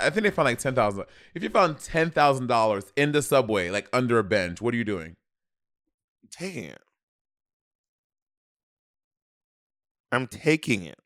[0.00, 1.04] i think they found like ten thousand.
[1.34, 4.76] If you found ten thousand dollars in the subway, like under a bench, what are
[4.76, 5.16] you doing?
[6.30, 6.82] Taking it.
[10.10, 10.98] I'm taking it.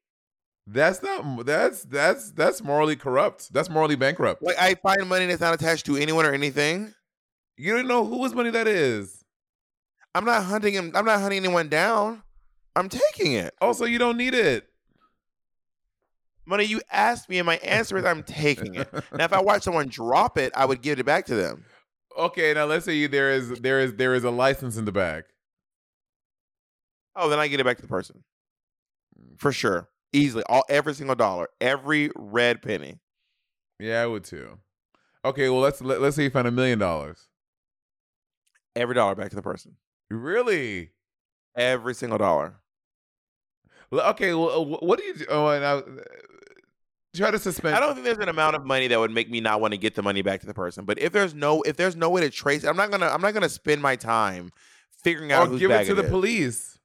[0.67, 1.47] That's not.
[1.47, 3.53] That's that's that's morally corrupt.
[3.53, 4.43] That's morally bankrupt.
[4.43, 6.95] Like I find money that's not attached to anyone or anything.
[7.57, 9.25] You don't know whose money that is.
[10.15, 10.93] I'm not hunting him.
[10.95, 12.23] I'm not hunting anyone down.
[12.77, 13.55] I'm taking it.
[13.61, 14.68] Also, you don't need it.
[16.49, 18.91] Money you asked me, and my answer is I'm taking it.
[19.13, 21.67] Now, if I watch someone drop it, I would give it back to them.
[22.19, 24.93] Okay, now let's say you, there is there is there is a license in the
[24.93, 25.25] bag.
[27.15, 28.25] Oh, then I get it back to the person.
[29.37, 29.89] For sure.
[30.13, 30.45] easily.
[30.49, 32.99] All every single dollar, every red penny.
[33.79, 34.59] Yeah, I would too.
[35.25, 37.29] Okay, well let's let, let's say you found a million dollars.
[38.75, 39.77] Every dollar back to the person.
[40.11, 40.91] Really?
[41.57, 42.55] Every single dollar.
[43.93, 45.27] Okay, well, uh, what do you do?
[45.29, 45.83] Oh, and I, uh,
[47.15, 47.75] try to suspend.
[47.75, 49.79] I don't think there's an amount of money that would make me not want to
[49.79, 50.85] get the money back to the person.
[50.85, 53.35] But if there's no if there's no way to trace, I'm not gonna I'm not
[53.35, 54.53] gonna spend my time
[55.03, 56.79] figuring out or give it to the police.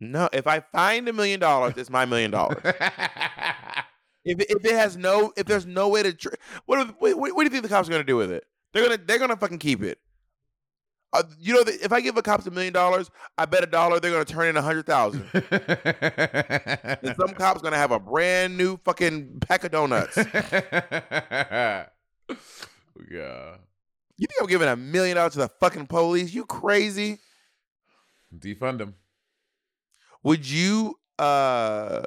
[0.00, 2.62] No, if I find a million dollars, it's my million dollars.
[4.24, 6.28] If it, if it has no if there's no way to tr-
[6.66, 8.44] what, what what do you think the cops are gonna do with it?
[8.72, 9.98] They're gonna they're gonna fucking keep it.
[11.12, 13.98] Uh, you know, if I give a cops a million dollars, I bet a dollar
[13.98, 15.24] they're gonna turn in a hundred thousand.
[17.02, 20.16] And some cop's gonna have a brand new fucking pack of donuts.
[23.10, 23.56] Yeah.
[24.16, 26.34] You think I'm giving a million dollars to the fucking police?
[26.34, 27.20] You crazy?
[28.36, 28.96] Defund them.
[30.24, 32.02] Would you uh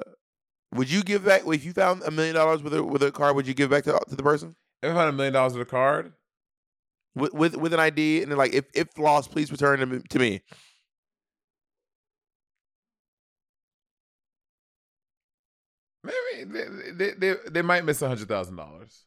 [0.74, 3.36] would you give back if you found a million dollars with a with a card?
[3.36, 5.62] Would you give back to, to the person If I found a million dollars with
[5.66, 6.12] a card,
[7.14, 10.00] with with, with an ID and then like if if lost, please return to me,
[10.10, 10.42] to me.
[16.04, 19.04] maybe they, they, they, they might miss a hundred thousand dollars.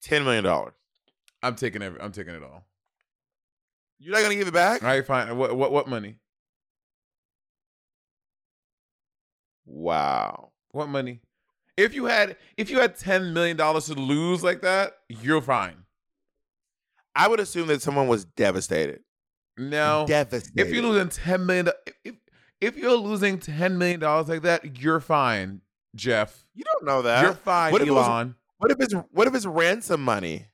[0.00, 0.74] Ten million dollars.
[1.42, 2.00] I'm taking every.
[2.00, 2.64] I'm taking it all.
[3.98, 4.82] You're not gonna give it back?
[4.82, 5.36] All right, fine.
[5.36, 6.18] What what what money?
[9.64, 10.50] Wow.
[10.70, 11.20] What money?
[11.76, 15.81] If you had if you had ten million dollars to lose like that, you're fine.
[17.14, 19.00] I would assume that someone was devastated.
[19.58, 20.58] No, Devastated.
[20.58, 21.68] if you're losing ten million,
[22.04, 22.14] if
[22.60, 25.60] if you're losing ten million dollars like that, you're fine,
[25.94, 26.44] Jeff.
[26.54, 27.22] you don't know that.
[27.22, 28.34] you're fine, what if was- Elon.
[28.58, 30.46] what if it's what if it's ransom money?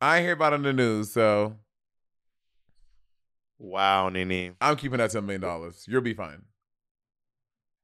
[0.00, 1.56] I hear about it on the news, so
[3.58, 4.52] Wow, Nini.
[4.60, 5.84] I'm keeping that ten million dollars.
[5.88, 6.42] You'll be fine.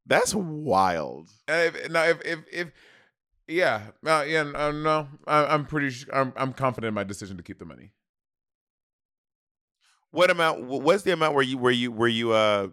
[0.06, 1.30] That's wild.
[1.48, 2.68] If, now, if if if
[3.46, 5.90] yeah, uh, yeah, uh, no, I, I'm pretty.
[5.90, 7.92] Sure, I'm I'm confident in my decision to keep the money.
[10.10, 12.68] What amount what's the amount where you where you where you uh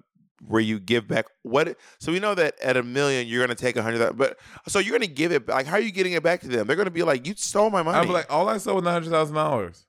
[0.48, 3.76] where you give back what so we know that at a million you're gonna take
[3.76, 6.24] a hundred but so you're gonna give it back like how are you getting it
[6.24, 6.68] back to them?
[6.68, 7.98] They're gonna be like, You stole my money.
[7.98, 9.86] I'm like, all I saw was hundred thousand dollars,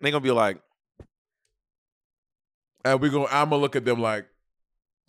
[0.00, 0.60] they're gonna be like,
[2.84, 3.26] and we go.
[3.26, 4.26] I'm gonna look at them like,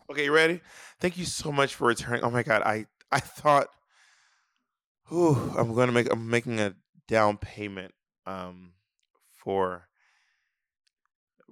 [0.10, 0.62] Okay, you ready?
[1.00, 2.24] Thank you so much for returning.
[2.24, 3.70] Oh my god, I I thought
[5.10, 6.76] whew, I'm gonna make I'm making a
[7.08, 7.94] down payment
[8.26, 8.74] um
[9.32, 9.88] for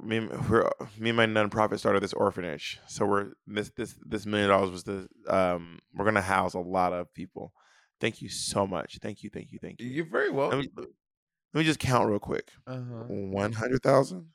[0.01, 2.79] me for me and my nonprofit started this orphanage.
[2.87, 6.93] So we're this this this million dollars was the um we're gonna house a lot
[6.93, 7.53] of people.
[8.01, 8.97] Thank you so much.
[9.01, 9.87] Thank you, thank you, thank you.
[9.87, 10.49] you're very well.
[10.49, 12.51] Let me let me just count real quick.
[12.65, 13.03] uh-huh.
[13.07, 14.29] One hundred thousand,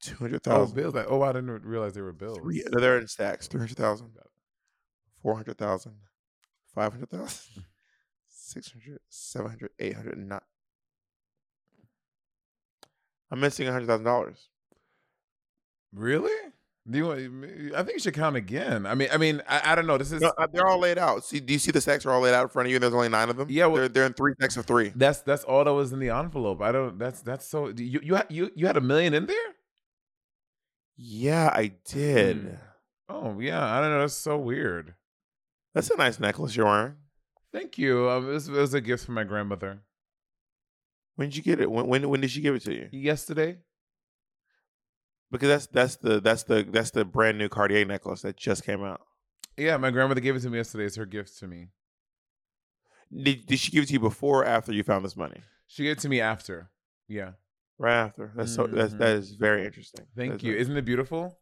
[0.00, 0.76] two hundred Oh, thousand.
[0.76, 0.94] bills.
[0.94, 2.38] Like, oh, I didn't realize they were bills.
[2.38, 3.48] Three, no, they're in stacks.
[3.48, 4.08] 300,000,
[5.22, 5.92] 400,000,
[6.74, 7.64] 500,000,
[8.46, 10.44] 600, 700, 800, and not.
[13.30, 14.36] I'm missing $100,000.
[15.92, 16.30] Really?
[16.88, 17.74] Do you want?
[17.74, 18.86] I think you should count again.
[18.86, 19.98] I mean, I mean, I, I don't know.
[19.98, 21.24] This is No, uh, they're all laid out.
[21.24, 22.82] See, do you see the stacks are all laid out in front of you and
[22.84, 23.48] there's only nine of them?
[23.50, 24.92] Yeah, well- they're, they're in three stacks of three.
[24.94, 26.62] that's that's all that was in the envelope.
[26.62, 26.96] I don't.
[26.96, 27.68] That's that's so.
[27.76, 29.36] You you had you you had a million in there?
[30.96, 32.36] Yeah, I did.
[32.36, 32.54] Hmm.
[33.08, 34.00] Oh yeah, I don't know.
[34.00, 34.94] That's so weird.
[35.74, 36.94] That's a nice necklace you're wearing.
[37.56, 38.06] Thank you.
[38.10, 39.78] Um, this was a gift from my grandmother
[41.14, 41.70] When did you get it?
[41.70, 42.88] When, when when did she give it to you?
[42.92, 43.56] yesterday.
[45.30, 48.84] Because that's that's the that's the that's the brand new Cartier necklace that just came
[48.84, 49.00] out.
[49.56, 50.84] Yeah, my grandmother gave it to me yesterday.
[50.84, 51.68] It's her gift to me.
[53.10, 55.40] Did, did she give it to you before or after you found this money?
[55.66, 56.70] She gave it to me after.
[57.08, 57.30] Yeah.
[57.78, 58.32] Right after.
[58.36, 58.98] That's so that's Mhm.
[58.98, 60.04] that is very interesting.
[60.14, 60.54] Thank That's you.
[60.54, 61.38] Isn't it beautiful?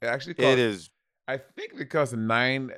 [0.00, 0.90] It actually cost, It is
[1.26, 2.72] I think it cost nine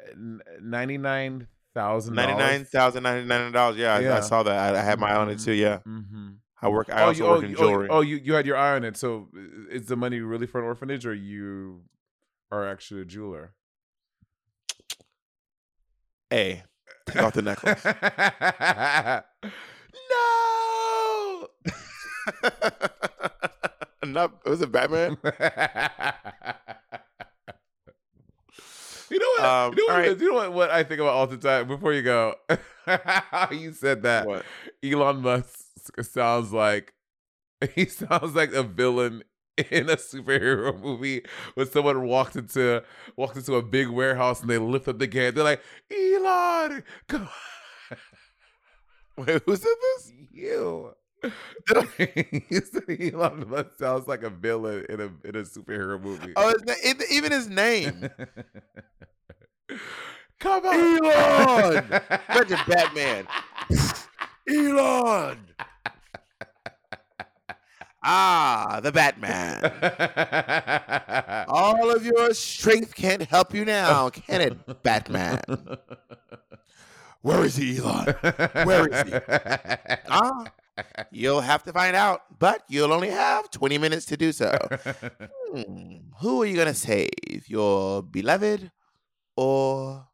[0.61, 3.77] ninety nine thousand ninety nine thousand ninety nine dollars.
[3.77, 4.75] Yeah, I, I saw that.
[4.75, 5.53] I, I had my eye on it too.
[5.53, 6.29] Yeah, Mm-hmm.
[6.63, 6.91] I work.
[6.93, 7.89] I oh, also you, work oh, in jewelry.
[7.91, 8.97] Oh, oh, you you had your eye on it.
[8.97, 9.29] So
[9.71, 11.83] is the money really for an orphanage, or you
[12.51, 13.55] are actually a jeweler?
[16.33, 16.63] A,
[17.07, 17.85] take off the necklace.
[20.11, 21.49] no.
[24.07, 25.19] Not It was it Batman?
[29.11, 29.45] You know what?
[29.45, 30.21] Um, you know, what, right.
[30.21, 32.35] you know what, what I think about all the time before you go?
[33.51, 34.45] you said that What?
[34.85, 36.95] Elon Musk sounds like
[37.75, 39.23] he sounds like a villain
[39.71, 41.23] in a superhero movie
[41.55, 42.83] when someone walked into
[43.17, 45.35] walked into a big warehouse and they lift up the gate.
[45.35, 47.99] They're like, Elon, come on.
[49.27, 50.13] Wait, who said this?
[50.33, 50.95] You.
[51.99, 56.33] he said Elon Musk sounds like a villain in a in a superhero movie.
[56.37, 58.09] Oh, it- even his name.
[60.39, 61.85] Come on, Elon!
[62.31, 63.27] Imagine Batman.
[64.49, 65.39] Elon.
[68.03, 69.61] Ah, the Batman.
[71.49, 75.41] All of your strength can't help you now, can it, Batman?
[77.21, 78.07] Where is he, Elon?
[78.65, 79.13] Where is he?
[80.09, 80.47] Ah,
[81.11, 84.57] you'll have to find out, but you'll only have 20 minutes to do so.
[85.53, 87.49] Hmm, who are you going to save?
[87.49, 88.71] Your beloved
[89.37, 90.07] or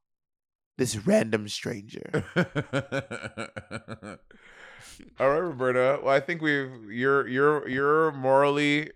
[0.79, 2.25] this random stranger?
[5.21, 6.01] All right, Roberta.
[6.03, 8.93] Well, I think we've you're you're you're morally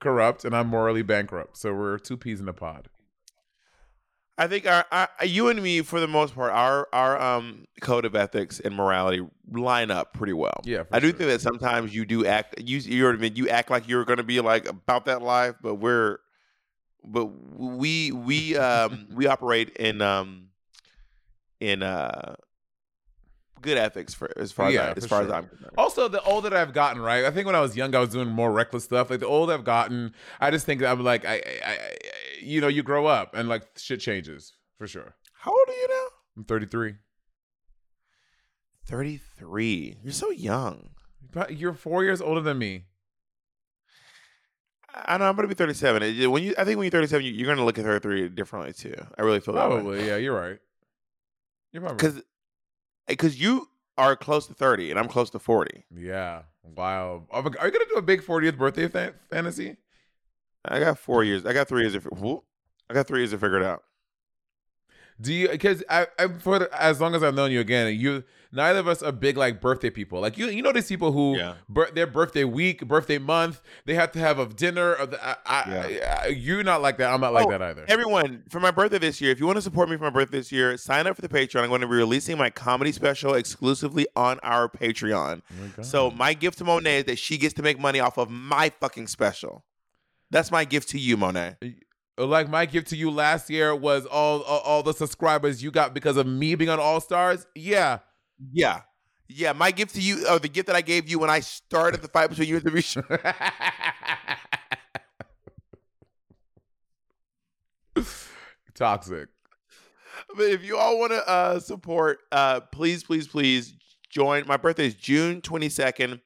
[0.00, 1.58] corrupt and I'm morally bankrupt.
[1.58, 2.88] So we're two peas in a pod.
[4.36, 8.04] I think our, our you and me, for the most part, our our um code
[8.04, 10.60] of ethics and morality line up pretty well.
[10.64, 11.18] Yeah, I do sure.
[11.18, 13.36] think that sometimes you do act you you know what I mean.
[13.36, 16.18] You act like you're going to be like about that life, but we're
[17.04, 20.48] but we we um we operate in um
[21.60, 22.34] in uh
[23.64, 25.36] good ethics for as far Yeah, as, I, as far as sure.
[25.36, 25.72] I'm concerned.
[25.78, 27.24] Also, the older that I've gotten, right?
[27.24, 29.10] I think when I was young, I was doing more reckless stuff.
[29.10, 31.76] Like the older I've gotten, I just think that I'm like, I, I, I,
[32.40, 35.14] you know, you grow up and like shit changes for sure.
[35.40, 36.06] How old are you now?
[36.38, 36.94] I'm 33.
[38.86, 39.96] Thirty three.
[40.02, 40.90] You're so young.
[41.32, 42.84] But you're four years older than me.
[44.94, 46.30] I know I'm gonna be 37.
[46.30, 48.94] When you, I think when you're 37, you- you're gonna look at 33 differently too.
[49.18, 49.76] I really feel that way.
[49.76, 50.16] Probably, yeah.
[50.16, 50.58] You're right.
[51.72, 52.22] You're probably because
[53.08, 53.68] because eh, you
[53.98, 55.84] are close to 30 and I'm close to 40.
[55.96, 56.42] Yeah.
[56.62, 57.26] Wow.
[57.30, 59.76] Are are you gonna do a big 40th birthday fa- fantasy?
[60.64, 61.44] I got four years.
[61.44, 61.96] I got three years.
[62.90, 63.82] I got three years to figure it out.
[65.20, 65.48] Do you?
[65.48, 68.88] Because I, I, for the, as long as I've known you again, you neither of
[68.88, 70.20] us are big like birthday people.
[70.20, 71.54] Like you, you know these people who Yeah.
[71.68, 74.92] bir- their birthday week, birthday month, they have to have a dinner.
[74.92, 77.12] Of the, I, I, I, you're not like that.
[77.12, 77.84] I'm not like Oh, that either.
[77.86, 80.38] Everyone, for my birthday this year, if you want to support me for my birthday
[80.38, 81.62] this year, sign up for the Patreon.
[81.62, 85.42] I'm going to be releasing my comedy special exclusively on our Patreon.
[85.48, 88.18] Oh my So my gift to Monet is that she gets to make money off
[88.18, 89.64] of my fucking special.
[90.34, 91.58] That's my gift to you, Monet.
[92.18, 95.94] like my gift to you last year was all, all all the subscribers you got
[95.94, 97.46] because of me being on All Stars.
[97.54, 98.00] Yeah.
[98.52, 98.80] Yeah.
[99.28, 102.02] Yeah, my gift to you, or the gift that I gave you when I started
[102.02, 103.02] the fight between you and the Show.
[108.74, 109.28] Toxic.
[110.36, 113.72] But if you all want to uh, support, uh, please, please, please
[114.10, 114.48] join.
[114.48, 116.20] My birthday is June 22nd.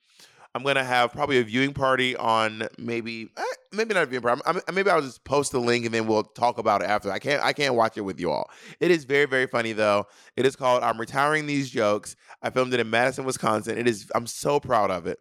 [0.59, 3.43] I'm gonna have probably a viewing party on maybe, eh,
[3.73, 4.43] maybe not a viewing party.
[4.45, 7.11] I'm, I'm- maybe I'll just post the link and then we'll talk about it after.
[7.13, 8.51] I can't, I can't watch it with you all.
[8.81, 10.07] It is very, very funny though.
[10.37, 13.79] It is called "I'm Retiring These Jokes." I filmed it in Madison, Wisconsin.
[13.79, 14.11] It is.
[14.15, 15.19] I'm so proud of it.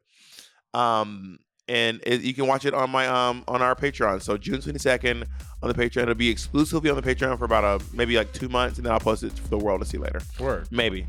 [0.73, 4.21] Um, and it, you can watch it on my um on our Patreon.
[4.21, 5.25] So June 22nd
[5.61, 6.03] on the Patreon.
[6.03, 8.93] It'll be exclusively on the Patreon for about a maybe like two months, and then
[8.93, 10.21] I'll post it for the world to see later.
[10.39, 10.71] Work.
[10.71, 11.05] Maybe.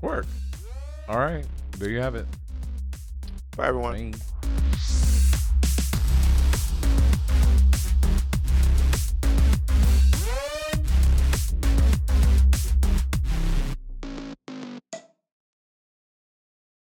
[0.00, 0.26] Work.
[1.08, 1.44] All right.
[1.78, 2.26] There you have it.
[3.60, 4.12] Bye everyone.
[4.12, 4.99] Bye.